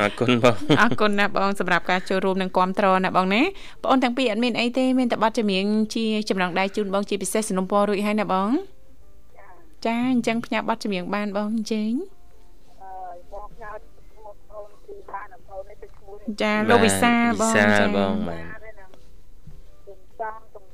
[0.00, 3.42] អរគុណបងអរគុណណាស់បងសម្រាប់ការចូលរួមនិងគាំទ្រណាបងណា
[3.82, 8.48] បងអូនទាំងពីរអត់មានអីទេមានតែប័ណ្ណចម្រៀងជាចំណងដៃជូនបងជាពិសេសสนុំពររួចហើយណាបង
[9.36, 9.46] ចា
[9.86, 11.92] ចាអញ្ចឹងផ្ញើប័ណ្ណចម្រៀងបានបងអញ្ជើញ
[12.82, 12.92] អឺ
[13.32, 13.80] បងផ្ញើមក
[14.52, 18.90] អូនទីវ៉ានិងអូននេះទៅឈ្មោះចាលោកវិសាលបងវិសាលចាបងបាទហ្នឹង
[19.86, 20.64] ទំសំទំ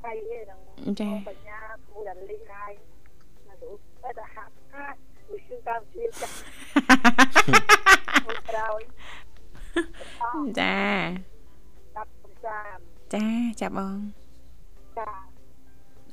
[0.00, 0.58] ស្អីឯហ្នឹង
[1.00, 2.72] ចាបញ្ញាគូដល់លីហើយ
[3.46, 3.68] ណាទៅ
[4.02, 4.96] តែទៅហាក់ហាក់
[5.32, 6.28] វិសុតាមជាចា
[6.76, 6.84] ស់
[8.26, 8.80] មកក្រោយ
[10.60, 10.76] ចា
[11.96, 12.76] ដាប់សំសាម
[13.14, 13.26] ចា
[13.60, 13.96] ចាបង
[14.98, 15.08] ចា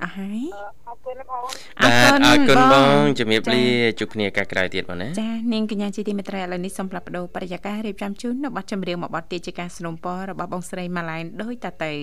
[0.03, 1.45] អស់ហើយអឺអរគុណបង
[1.81, 3.63] អូនបាទអរគុណបងចាជំរាបលា
[3.99, 11.93] ជួបគ្នាឱកាសក្រោយទៀតបងណាចានាងកញ្ញាជាទីមេត្រីឥឡូវនេះសូមផ្លាប់បដោបរិយាកាសរៀបចំជូននៅប័ណ្ណចម្រៀងមួយប័ណ្ណទៀតជាការสนុំពររបស់បងស្រីម៉ាឡែនដោយតទៅ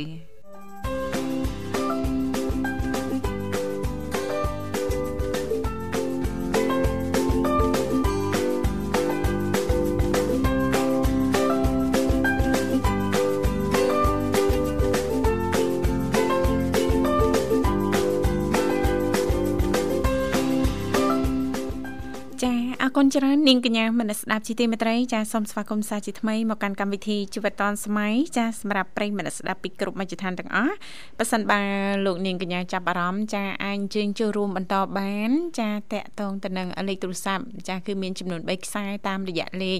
[23.17, 30.75] ច្រើននាងកញ្ញាមនស្សស្ដាប់ជីទីមេត្រីចាសូមស្វាគមន៍សាជាថ្មីមកកាន់កម្មវិធីជីវិតឌွန်សម័យចាសម្រាប់ប្រិយមនស្សស្ដាប់ពីគ្រប់មជ្ឈដ្ឋានទាំងអស់
[31.19, 31.61] ប៉ះសិនបើ
[32.07, 35.31] លោកនាងកញ្ញាចាប់អារម្មណ៍ចាអាចអញ្ជើញចូលរួមបន្តបាន
[35.61, 39.79] ចាតកតងទៅនឹងលេខទូរស័ព្ទចាគឺមានចំនួន3ខ្សែតាមរយៈលេខ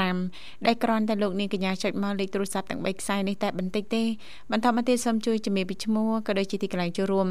[0.06, 4.04] 55ដែលគ្រាន់តែលោកនាងកញ្ញាចុចមកលេខទូរស័ព្ទទាំង3ខ្សែនេះតែបន្តិចទេ
[4.52, 7.28] បន្តមកទៀតសូមជួយជំរាបពីឈ្មោះក៏ដូចជាទីកន្លែងចូលរួម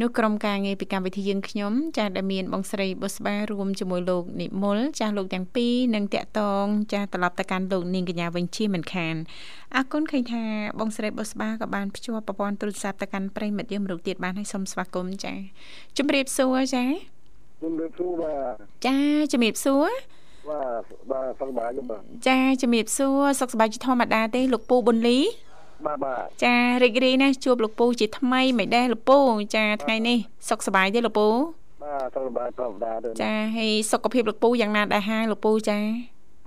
[0.00, 9.14] នោះក្រុមការងារពីកម្មវិធីយើងខ្ញុំចាស់ដែលមានបងស្រីបុស្បារួមជាមួយលោកនិមលចាស់លោកទាំងពីរនិងតាក់តងចាស់ត្រឡប់ទៅកាន់លោកនាងកញ្ញាវិញជាមិនខាន
[9.76, 10.42] អរគុណឃើញថា
[10.78, 15.34] បងស្រីបុស្បាក៏បានភ្ជាប់ប្រព័ន្ធទូរស័ព្ទទៅកាន់ប្រិយមិត្តយើងរូបទៀតបានហើយសូមស្វាគមន៍ចា
[15.98, 16.84] ជំរាបសួរចា
[17.62, 18.54] ជំរាបសួរបាទ
[18.86, 18.96] ចា
[19.32, 19.90] ជំរាបសួរ
[20.48, 25.18] បាទបាទសុខសប្បាយទេបាទចាជំរាបសួរសុខសប្បាយជាធម្មតាទេលោកពូប៊ុនលី
[25.86, 29.18] បាទបាទចារីករាយណាស់ជួបលោកពូជាថ្មីមិនដែរលោកពូ
[29.54, 30.18] ចាថ្ងៃនេះ
[30.48, 31.28] សុខសប្បាយទេលោកពូ
[31.82, 35.78] បាទសុខសប្បាយធម្មតាទេចាហើយសុខភាពលោកពូយ៉ាងណាដែរហើយលោកពូចា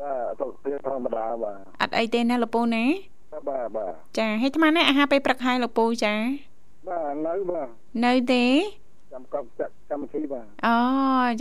[0.01, 2.83] បាទសុខភាពធម្មតាបាទអត់អីទេណាលោកពូណា
[3.49, 6.13] បាទបាទចាហើយអាត្មានេះអាហារពេលព្រឹកហើយលោកពូចា
[6.87, 7.67] បាទនៅបាទ
[8.05, 8.45] នៅទេ
[9.13, 10.77] ចាំកប់ចាក់ កម្មវិធីបាទអូ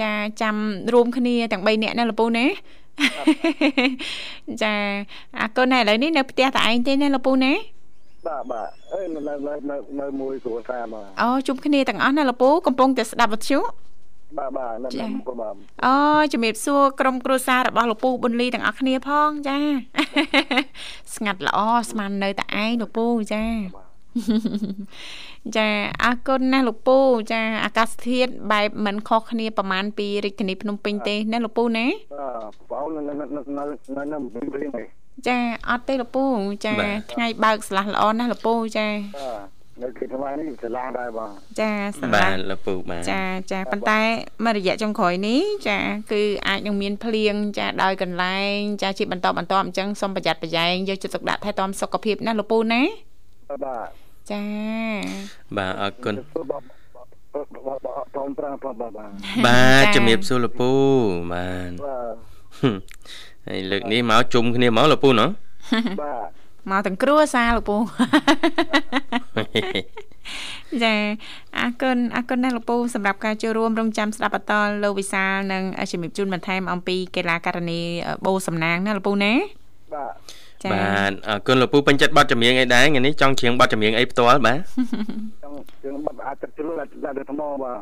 [0.03, 0.57] ចាចាំ
[0.93, 2.47] រួមគ្នាទាំង3នាក់ណាលោកពូណា
[4.63, 4.75] ចា
[5.41, 7.53] អរគុណណាស់ឥឡូវនេះនៅផ្ទះតែឯងទេណាលោកពូណា
[8.27, 9.35] បបាទបាទអេនៅនៅ
[9.71, 13.59] នៅនៅមួយគ្រួសារបាទអូជុំគ្នាទាំងអស់ណាលោកពូកំពុងតែស្ដាប់វិទ្យុ
[14.39, 15.95] បាទបាទនៅចា៎នៅមុខបាទអូ
[16.33, 19.59] ជំរាបសួរក្រុមគ្រួសាររបស់លោកពូប៊ុនលីទាំងអស់គ្នាផងចា
[21.15, 21.59] ស្ងាត់ល្អ
[21.91, 23.45] ស្មាននៅតែឯងលោកពូចា
[25.57, 25.69] ចា
[26.05, 26.99] អរគុណណាស់លោកពូ
[27.33, 33.65] ចាអាកាសធាតុបែបមិនខុសគ្នាប្រហែលពីរាជធានីភ្នំពេញទេណាលោកពូណាបាទបងអូននៅនៅនៅនៅ
[33.97, 34.87] នៅនៅវិញវិញនេះ
[35.29, 35.39] ចា
[35.71, 36.25] អត់ទេលោកពូ
[36.65, 38.87] ចាបាទថ្ងៃបើកស្លាស់ល្អណាស់លោកពូចា
[39.19, 41.31] បាទនៅគេថ្មនេះឆ្លាងដែរបង
[41.61, 43.23] ចាស្របាឡាទញ់លោកពូបាទចា
[43.53, 44.01] ចាប៉ុន្តែ
[44.45, 45.79] មករយៈចុងក្រោយនេះចា
[46.13, 52.83] គឺអាចនឹងមានភ្លៀងចាដោយកន្លែងចាជាបន្តបន្តអញ្ចឹងសូមប្រយ័ត្នប្រយែងយកចិត្តទុកដាក់ថែទាំសុខភាពណាលោកពូណា
[53.65, 54.43] បាទ ចា
[55.57, 59.11] បាទអរគុណបាទបាទបាទបងប្រាបាទបាទបាទ
[59.47, 60.71] បាទជំរាបសួរលោកពូ
[61.33, 62.15] បាទបាទ
[62.59, 62.77] ហឹម
[63.49, 65.31] ហើយលើកនេះមកជុំគ្នាមកលោកពូណោះ
[66.03, 66.29] បាទ
[66.71, 67.77] មកទាំងគ្រួសារលោកពូ
[70.83, 70.95] ចា
[71.59, 74.53] អរគុណអរគុណណាស់លោកពូសម្រាប់ការចូលរួមរងចាំស្ដាប់បន្ត
[74.83, 77.81] លោកវិសាលនិងជំរាបជូនបន្ថែមអំពីកីឡាករនី
[78.27, 79.33] បូសំណាងណាលោកពូណា
[79.95, 84.59] បាទចា បាទអរគុណលោកពូពេញចិត្តប័ណ្ណចម្រៀងអីដែរថ្ងៃនេះចង់ច្រៀងប័ណ្ណចម្រៀងអីផ្ទាល់បាទ
[85.43, 87.79] ចង់ជាងបាត់អាចទឹកជ្រុលដាក់ទៅថ្មបាទ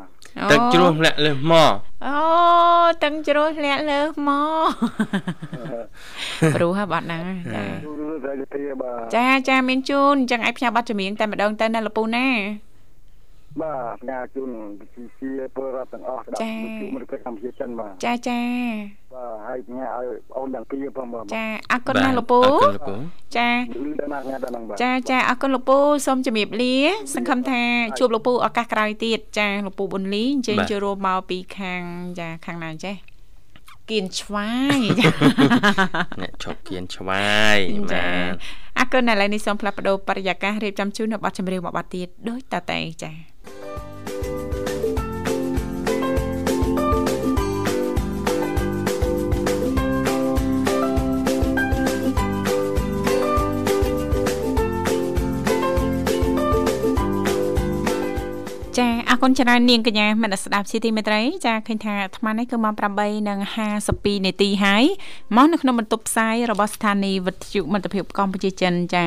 [0.53, 1.73] ទឹកជ្រោះលាក់លើសមក
[2.07, 2.17] អូ
[3.03, 4.31] ទឹកជ្រោះលាក់លើម
[4.65, 4.71] ក
[6.55, 7.23] ព្រោះហ่าបាត់ហ្នឹង
[7.55, 12.27] ចាយូរទៅទៅបាទចាចាមានជូនអញ្ចឹងឲ្យផ្ញើប័ណ្ណចម្រៀងតែម្ដងទៅណាលោកពូណា
[13.61, 14.51] បាទផ្ញើជូន
[15.21, 18.41] ជាពលរដ្ឋទាំងអស់ស្ដាប់វិទ្យុមិត្តភាពកម្ពុជាចិនបាទចាចា
[19.15, 20.07] បាទហើយផ្ញើឲ្យ
[20.37, 22.97] អូនទាំងពីរផងបាទចាអរគុណណាស់លោកពូអរគុណលោកពូ
[23.37, 23.49] ចា
[23.85, 26.77] លឺដល់ណាស់ថ្ងៃដល់ហ្នឹងបាទចាចាអរគុណលោកពូសូមជម្រាបលា
[27.15, 27.63] សង្ឃឹមថា
[27.99, 31.83] ជួបលោកពូឱកាសក្រោយទៀតចាលោកពូប៊ុនលីអញ្ជើញចូលរួមមកពីខាង
[32.19, 32.97] ចាខាងណាចេះ
[33.91, 35.07] គៀនឆ្វាយចា
[36.23, 37.59] អ្នកឈប់គៀនឆ្វាយ
[37.93, 38.35] ចាបាទ
[38.79, 43.13] អរគុណឥឡូវនេះសូមផ្លាស់ប្ដូរបរិយាកាសរៀបចំជូននៅប័ណ្ណចម្រៀងមួយប័ណ្ណទៀតដូចតតែចា
[59.25, 62.75] គុណច្រើននាងកញ្ញាមនស្សស្ដាប់ជាទីមេត្រីចាឃើញថាអាត្មានេះគឺម៉ោង
[63.51, 64.85] 8:52នាទីហើយ
[65.37, 69.03] មកនៅក្នុងបន្ទប់ផ្សាយរបស់ស្ថានីយ៍វិទ្យុមិត្តភាពកម្ពុជាចិនចា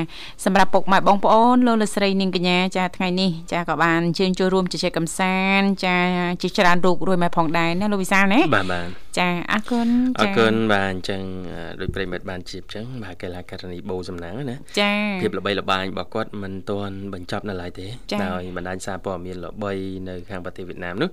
[0.45, 5.97] សម្រាប់ពុកម៉ែបងប្អូនលោកលោកស្រីនាងកញ្ញាចាថ្ងៃនេះចាក៏បានអញ្ជើញចូលរួមជជែកកម្សាន្តចា
[6.41, 8.87] ជាច្រើនរូបរួយមកផងដែរណាលោកវិសាលណាបាទបាទ
[9.19, 9.89] ចាអរគុណ
[10.19, 11.21] អរចាគុណបាទអញ្ចឹង
[11.53, 14.91] អឺដោយប្រិមិត្តបានជៀបអញ្ចឹងបាទកីឡាករនីបូសំណាងណាចា
[15.21, 19.71] ភាពល្បីល្បាញរបស់គាត់មិនទាន់បញ្ចប់នៅឡើយទេចា៎ដោយបណ្ដាញសារព័ត៌មានល្បី
[20.09, 21.09] នៅខាងប្រទេសវៀតណាមនោះ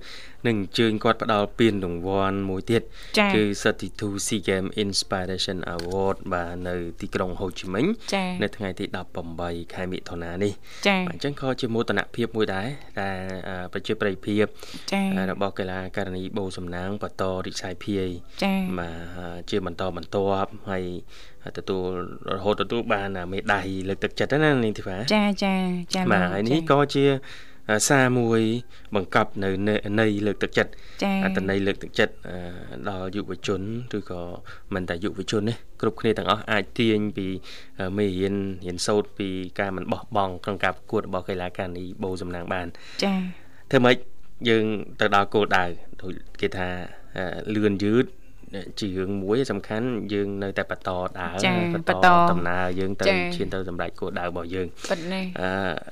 [0.47, 2.81] នឹងអញ្ជើញគាត់ផ្ដល់ពានរង្វាន់មួយទៀត
[3.19, 3.43] ចាគឺ
[3.85, 8.85] 32 SEA Game Inspiration Award បាទនៅទីក្រុងហូជីមិញចានៅថ្ងៃទី
[9.29, 10.53] 18ខែមិថុនានេះ
[10.87, 12.67] ចាបាទអញ្ចឹងក៏ជាមោទនភាពមួយដែរ
[13.01, 13.17] ដែល
[13.49, 14.45] អឺប្រជាប្រិយភាព
[14.91, 18.07] ចារបស់កីឡាករនីបូសំណាងបន្តរិះសាយភាយ
[18.43, 20.85] ចាបាទជាបន្តបន្ទាប់ហើយ
[21.57, 21.87] ទទួល
[22.35, 25.55] រហូតទទួលបានមេដាយលើកទឹកចិត្តណានាងធីវ៉ាចាចា
[25.95, 27.05] ចាបាទហើយនេះក៏ជា
[27.87, 28.41] សារមួយ
[28.95, 29.49] បង្កប់នៅ
[29.99, 30.71] នៃលើកទឹកចិត្ត
[31.03, 32.35] ចាអត្តន័យលើកទឹកចិត្តអឺ
[32.89, 33.61] ដល់យុវជន
[33.97, 34.21] ឬក៏
[34.73, 37.27] មិនតែយុវជនទេគ្រប់គ្នាទាំងអស់អាចទាញពី
[37.97, 38.35] មេរៀន
[38.65, 42.67] រៀនសូត្រពីការមិនបោះបង់ក្នុងការប្រកួតរបស់កីឡាករនីបូសំណាងបាន
[43.03, 43.13] ចា
[43.71, 43.97] ធ្វើម៉េច
[44.49, 44.65] យើង
[44.99, 45.65] ទៅដល់គោលដៅ
[46.01, 46.69] ដូចគេថា
[47.17, 48.05] អឺលឿនយឺត
[48.79, 50.89] ជារឿងមួយសំខាន់យើងនៅតែបន្ត
[51.19, 55.49] ដើរចាបបន្តតដំណើរយើងទៅចាឈានទៅសម្រេចគោលដៅរបស់យើងពិតណាស់អឺ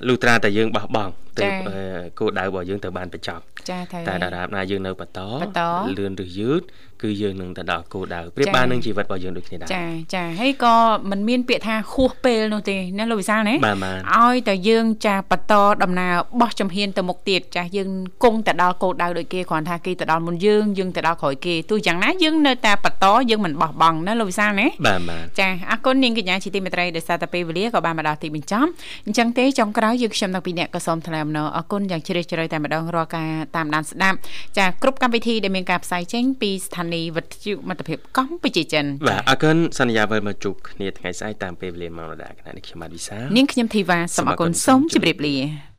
[0.07, 1.84] លុះត្រាតែយើងបោះបង់ទៅចាអឺ
[2.20, 5.62] គោលដៅរបស់យើងទៅបានបញ្ចប់ចាត្រូវតែហើយដរាបណាយើងនៅបន្តបន្ត
[5.97, 6.62] លឿនឬយឺត
[7.04, 9.86] គឺយើងនឹងទៅដល់គោលដៅប្រៀបចាបាននឹងជីវិតរបស់យើងដូចគ្នាដែរចា
[10.16, 10.76] ចាហើយក៏
[11.12, 17.89] មិនមានពាក្យថាហួសពេលនោះទេណាលោកវិសាលណាបាទបាទឲ្យតែយើងចាបន្តដំណើរបោះជំហានទៅមុខទៀតចាយើង
[18.24, 28.70] គង់ទៅដល់គោលដៅដូចគេគ្រាន់ថាគេទៅដល់មុនយើងយើងទៅដល់ក្រោយគេទោះយ៉ាងណាយើងនៅតែបន្តយើងមិនបោះបង់ណាលោកវិសាលណាបាទបាទចាអរគុណនាងកញ្ញាជាទីមេត្រីដែលសារតែពេលវេលាក៏បានមកដល់ទីបញ្ចប់
[29.06, 34.18] អញ្ចឹងទេចុងក្រោយយើងខ្ញុំទាំងពីរអ្នកក៏សូមថ្លែងអំណរអរគុណយ៉ាងជ្រាលជ្រៅតែម្ដងរាល់ការតាមដានស្ដាប់
[34.58, 45.71] ចាគ្រប់កម្មវិធីដែលមានការផ្សាយចេញពីស្ថានីយ៍វិទ្យុមិត្តភាពកម្ពុជាចិនបាទអរគុណសន្យាវិលមកជួបគ្នាថ្ងៃស្អែកតាមពេលវេលាម៉ោងដដែលគណៈនេះខ្ញុំបាទវិសាលនាងខ្ញុំធីវ៉ាសូមអរគុណសូមជម្រាបលា